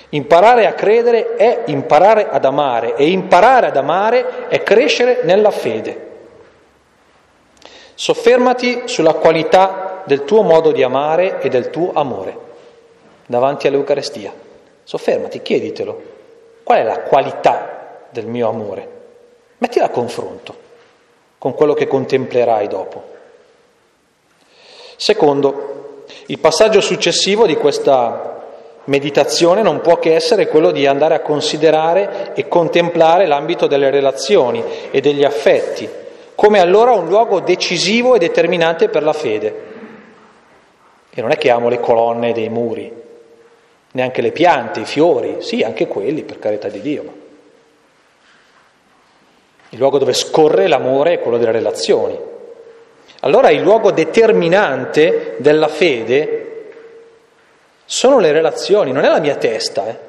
Imparare 0.09 0.65
a 0.65 0.73
credere 0.73 1.35
è 1.35 1.63
imparare 1.67 2.29
ad 2.29 2.45
amare 2.45 2.95
e 2.95 3.09
imparare 3.09 3.67
ad 3.67 3.77
amare 3.77 4.47
è 4.47 4.63
crescere 4.63 5.21
nella 5.23 5.51
fede. 5.51 6.09
Soffermati 7.93 8.83
sulla 8.85 9.13
qualità 9.13 10.03
del 10.05 10.23
tuo 10.23 10.41
modo 10.41 10.71
di 10.71 10.83
amare 10.83 11.39
e 11.41 11.49
del 11.49 11.69
tuo 11.69 11.91
amore 11.93 12.37
davanti 13.25 13.67
all'Eucarestia. 13.67 14.33
Soffermati, 14.83 15.41
chieditelo. 15.41 16.09
Qual 16.63 16.79
è 16.79 16.83
la 16.83 16.99
qualità 17.01 18.05
del 18.09 18.25
mio 18.25 18.49
amore? 18.49 18.99
Mettila 19.59 19.85
a 19.85 19.89
confronto 19.89 20.55
con 21.37 21.53
quello 21.53 21.73
che 21.73 21.87
contemplerai 21.87 22.67
dopo. 22.67 23.03
Secondo, 24.95 25.80
il 26.27 26.39
passaggio 26.39 26.81
successivo 26.81 27.45
di 27.45 27.55
questa 27.55 28.39
meditazione 28.85 29.61
non 29.61 29.81
può 29.81 29.99
che 29.99 30.15
essere 30.15 30.47
quello 30.47 30.71
di 30.71 30.85
andare 30.85 31.15
a 31.15 31.21
considerare 31.21 32.31
e 32.33 32.47
contemplare 32.47 33.27
l'ambito 33.27 33.67
delle 33.67 33.89
relazioni 33.89 34.63
e 34.91 35.01
degli 35.01 35.23
affetti 35.23 35.99
come 36.41 36.59
allora 36.59 36.93
un 36.93 37.07
luogo 37.07 37.39
decisivo 37.39 38.15
e 38.15 38.17
determinante 38.17 38.89
per 38.89 39.03
la 39.03 39.13
fede. 39.13 39.69
E 41.11 41.21
non 41.21 41.29
è 41.29 41.37
che 41.37 41.51
amo 41.51 41.69
le 41.69 41.79
colonne 41.79 42.33
dei 42.33 42.49
muri, 42.49 42.91
neanche 43.91 44.21
le 44.21 44.31
piante, 44.31 44.79
i 44.79 44.85
fiori, 44.85 45.35
sì, 45.41 45.61
anche 45.61 45.85
quelli, 45.85 46.23
per 46.23 46.39
carità 46.39 46.67
di 46.67 46.81
Dio. 46.81 47.03
Ma 47.03 47.11
il 49.69 49.77
luogo 49.77 49.99
dove 49.99 50.13
scorre 50.13 50.67
l'amore 50.67 51.13
è 51.13 51.19
quello 51.19 51.37
delle 51.37 51.51
relazioni. 51.51 52.17
Allora 53.21 53.51
il 53.51 53.61
luogo 53.61 53.91
determinante 53.91 55.35
della 55.37 55.67
fede 55.67 56.71
sono 57.85 58.19
le 58.19 58.31
relazioni, 58.31 58.91
non 58.91 59.03
è 59.03 59.09
la 59.09 59.19
mia 59.19 59.35
testa, 59.35 59.87
eh? 59.87 59.99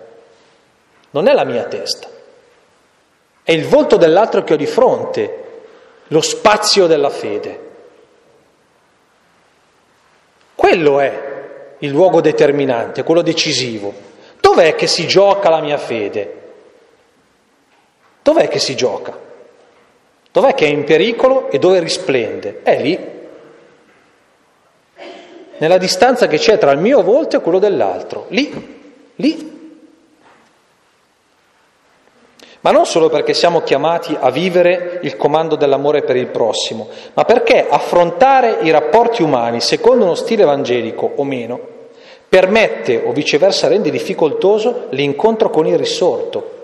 non 1.10 1.28
è 1.28 1.32
la 1.32 1.44
mia 1.44 1.64
testa, 1.64 2.08
è 3.42 3.52
il 3.52 3.66
volto 3.66 3.96
dell'altro 3.96 4.44
che 4.44 4.54
ho 4.54 4.56
di 4.56 4.66
fronte 4.66 5.40
lo 6.06 6.20
spazio 6.22 6.86
della 6.86 7.10
fede. 7.10 7.70
Quello 10.54 11.00
è 11.00 11.30
il 11.78 11.90
luogo 11.90 12.20
determinante, 12.20 13.02
quello 13.02 13.22
decisivo. 13.22 13.92
Dov'è 14.40 14.74
che 14.74 14.86
si 14.86 15.06
gioca 15.06 15.50
la 15.50 15.60
mia 15.60 15.78
fede? 15.78 16.40
Dov'è 18.22 18.48
che 18.48 18.58
si 18.58 18.74
gioca? 18.74 19.30
Dov'è 20.32 20.54
che 20.54 20.64
è 20.64 20.68
in 20.68 20.84
pericolo 20.84 21.50
e 21.50 21.58
dove 21.58 21.78
risplende? 21.78 22.60
È 22.62 22.80
lì, 22.80 22.98
nella 25.58 25.78
distanza 25.78 26.26
che 26.26 26.38
c'è 26.38 26.58
tra 26.58 26.72
il 26.72 26.78
mio 26.78 27.02
volto 27.02 27.36
e 27.36 27.40
quello 27.40 27.58
dell'altro. 27.58 28.26
Lì, 28.28 28.80
lì 29.16 29.52
ma 32.62 32.70
non 32.70 32.86
solo 32.86 33.08
perché 33.08 33.34
siamo 33.34 33.62
chiamati 33.62 34.16
a 34.18 34.30
vivere 34.30 35.00
il 35.02 35.16
comando 35.16 35.56
dell'amore 35.56 36.02
per 36.02 36.14
il 36.14 36.28
prossimo, 36.28 36.88
ma 37.14 37.24
perché 37.24 37.66
affrontare 37.68 38.58
i 38.62 38.70
rapporti 38.70 39.22
umani 39.22 39.60
secondo 39.60 40.04
uno 40.04 40.14
stile 40.14 40.42
evangelico 40.42 41.10
o 41.16 41.24
meno 41.24 41.58
permette 42.28 43.02
o 43.04 43.10
viceversa 43.10 43.66
rende 43.66 43.90
difficoltoso 43.90 44.86
l'incontro 44.90 45.50
con 45.50 45.66
il 45.66 45.76
risorto. 45.76 46.60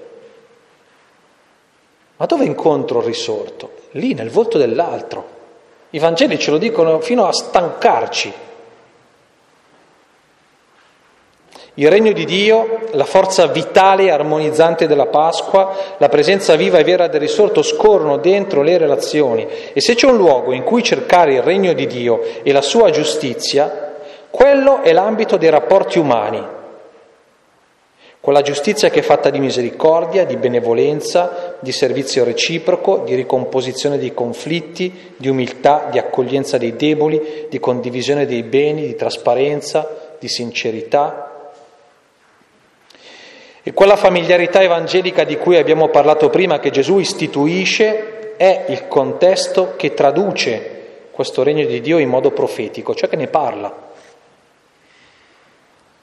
Ma 2.18 2.26
dove 2.26 2.44
incontro 2.44 2.98
il 2.98 3.06
risorto? 3.06 3.70
Lì, 3.92 4.12
nel 4.12 4.30
volto 4.30 4.58
dell'altro. 4.58 5.36
I 5.90 5.98
Vangeli 6.00 6.38
ce 6.38 6.50
lo 6.50 6.58
dicono 6.58 7.00
fino 7.00 7.26
a 7.26 7.32
stancarci. 7.32 8.32
Il 11.74 11.88
regno 11.88 12.10
di 12.10 12.24
Dio, 12.24 12.80
la 12.90 13.04
forza 13.04 13.46
vitale 13.46 14.04
e 14.04 14.10
armonizzante 14.10 14.88
della 14.88 15.06
Pasqua, 15.06 15.72
la 15.98 16.08
presenza 16.08 16.56
viva 16.56 16.78
e 16.78 16.84
vera 16.84 17.06
del 17.06 17.20
risorto 17.20 17.62
scorrono 17.62 18.16
dentro 18.16 18.62
le 18.62 18.78
relazioni 18.78 19.46
e 19.72 19.80
se 19.80 19.94
c'è 19.94 20.08
un 20.08 20.16
luogo 20.16 20.52
in 20.52 20.64
cui 20.64 20.82
cercare 20.82 21.34
il 21.34 21.42
regno 21.42 21.72
di 21.74 21.86
Dio 21.86 22.20
e 22.42 22.50
la 22.50 22.62
sua 22.62 22.90
giustizia, 22.90 23.94
quello 24.28 24.82
è 24.82 24.92
l'ambito 24.92 25.36
dei 25.36 25.50
rapporti 25.50 26.00
umani. 26.00 26.57
Quella 28.20 28.42
giustizia 28.42 28.90
che 28.90 28.98
è 28.98 29.02
fatta 29.02 29.30
di 29.30 29.38
misericordia, 29.38 30.24
di 30.24 30.36
benevolenza, 30.36 31.56
di 31.60 31.72
servizio 31.72 32.24
reciproco, 32.24 32.98
di 32.98 33.14
ricomposizione 33.14 33.96
dei 33.96 34.12
conflitti, 34.12 35.12
di 35.16 35.28
umiltà, 35.28 35.88
di 35.90 35.98
accoglienza 35.98 36.58
dei 36.58 36.76
deboli, 36.76 37.46
di 37.48 37.58
condivisione 37.60 38.26
dei 38.26 38.42
beni, 38.42 38.86
di 38.86 38.96
trasparenza, 38.96 40.16
di 40.18 40.28
sincerità, 40.28 41.28
e 43.68 43.74
quella 43.74 43.96
familiarità 43.96 44.62
evangelica 44.62 45.24
di 45.24 45.36
cui 45.36 45.58
abbiamo 45.58 45.88
parlato 45.88 46.30
prima, 46.30 46.58
che 46.58 46.70
Gesù 46.70 46.98
istituisce, 46.98 48.36
è 48.38 48.64
il 48.68 48.88
contesto 48.88 49.74
che 49.76 49.92
traduce 49.92 50.76
questo 51.10 51.42
regno 51.42 51.66
di 51.66 51.80
Dio 51.82 51.98
in 51.98 52.08
modo 52.08 52.30
profetico, 52.30 52.94
cioè 52.94 53.10
che 53.10 53.16
ne 53.16 53.26
parla. 53.26 53.87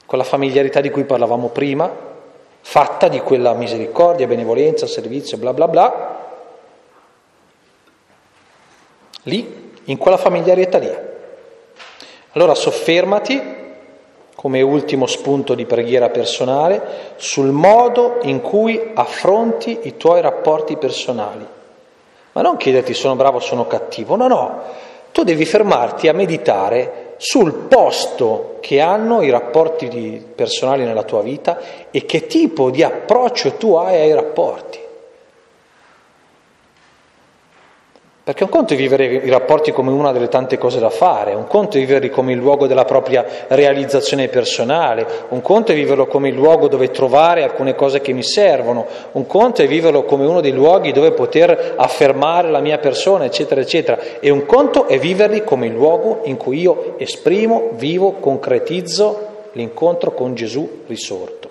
Quella 0.06 0.24
familiarità 0.24 0.80
di 0.80 0.90
cui 0.90 1.04
parlavamo 1.04 1.48
prima, 1.48 1.90
fatta 2.60 3.08
di 3.08 3.20
quella 3.20 3.52
misericordia, 3.54 4.26
benevolenza, 4.26 4.86
servizio, 4.86 5.36
bla 5.36 5.52
bla 5.52 5.68
bla, 5.68 6.24
lì, 9.24 9.72
in 9.84 9.98
quella 9.98 10.16
familiarità 10.16 10.78
lì. 10.78 10.96
Allora 12.32 12.54
soffermati 12.54 13.64
come 14.36 14.60
ultimo 14.60 15.06
spunto 15.06 15.54
di 15.54 15.64
preghiera 15.64 16.10
personale, 16.10 17.14
sul 17.16 17.50
modo 17.50 18.18
in 18.22 18.42
cui 18.42 18.92
affronti 18.94 19.80
i 19.84 19.96
tuoi 19.96 20.20
rapporti 20.20 20.76
personali. 20.76 21.44
Ma 22.32 22.42
non 22.42 22.58
chiederti 22.58 22.92
sono 22.92 23.16
bravo 23.16 23.38
o 23.38 23.40
sono 23.40 23.66
cattivo, 23.66 24.14
no, 24.14 24.28
no, 24.28 24.62
tu 25.10 25.24
devi 25.24 25.46
fermarti 25.46 26.06
a 26.06 26.12
meditare 26.12 27.05
sul 27.16 27.52
posto 27.68 28.58
che 28.60 28.80
hanno 28.80 29.22
i 29.22 29.30
rapporti 29.30 30.24
personali 30.34 30.84
nella 30.84 31.04
tua 31.04 31.22
vita 31.22 31.58
e 31.90 32.04
che 32.04 32.26
tipo 32.26 32.70
di 32.70 32.82
approccio 32.82 33.52
tu 33.54 33.74
hai 33.74 34.00
ai 34.00 34.14
rapporti. 34.14 34.85
Perché 38.26 38.42
un 38.42 38.50
conto 38.50 38.72
è 38.72 38.76
vivere 38.76 39.04
i 39.04 39.30
rapporti 39.30 39.70
come 39.70 39.92
una 39.92 40.10
delle 40.10 40.26
tante 40.26 40.58
cose 40.58 40.80
da 40.80 40.90
fare, 40.90 41.32
un 41.34 41.46
conto 41.46 41.76
è 41.76 41.78
viverli 41.78 42.10
come 42.10 42.32
il 42.32 42.38
luogo 42.38 42.66
della 42.66 42.84
propria 42.84 43.24
realizzazione 43.46 44.26
personale, 44.26 45.06
un 45.28 45.40
conto 45.40 45.70
è 45.70 45.76
viverlo 45.76 46.08
come 46.08 46.30
il 46.30 46.34
luogo 46.34 46.66
dove 46.66 46.90
trovare 46.90 47.44
alcune 47.44 47.76
cose 47.76 48.00
che 48.00 48.12
mi 48.12 48.24
servono, 48.24 48.84
un 49.12 49.28
conto 49.28 49.62
è 49.62 49.68
viverlo 49.68 50.02
come 50.02 50.26
uno 50.26 50.40
dei 50.40 50.50
luoghi 50.50 50.90
dove 50.90 51.12
poter 51.12 51.74
affermare 51.76 52.50
la 52.50 52.58
mia 52.58 52.78
persona, 52.78 53.26
eccetera, 53.26 53.60
eccetera, 53.60 53.96
e 54.18 54.28
un 54.28 54.44
conto 54.44 54.88
è 54.88 54.98
viverli 54.98 55.44
come 55.44 55.68
il 55.68 55.74
luogo 55.74 56.22
in 56.24 56.36
cui 56.36 56.58
io 56.58 56.98
esprimo, 56.98 57.68
vivo, 57.74 58.14
concretizzo 58.14 59.50
l'incontro 59.52 60.12
con 60.14 60.34
Gesù 60.34 60.82
risorto. 60.88 61.45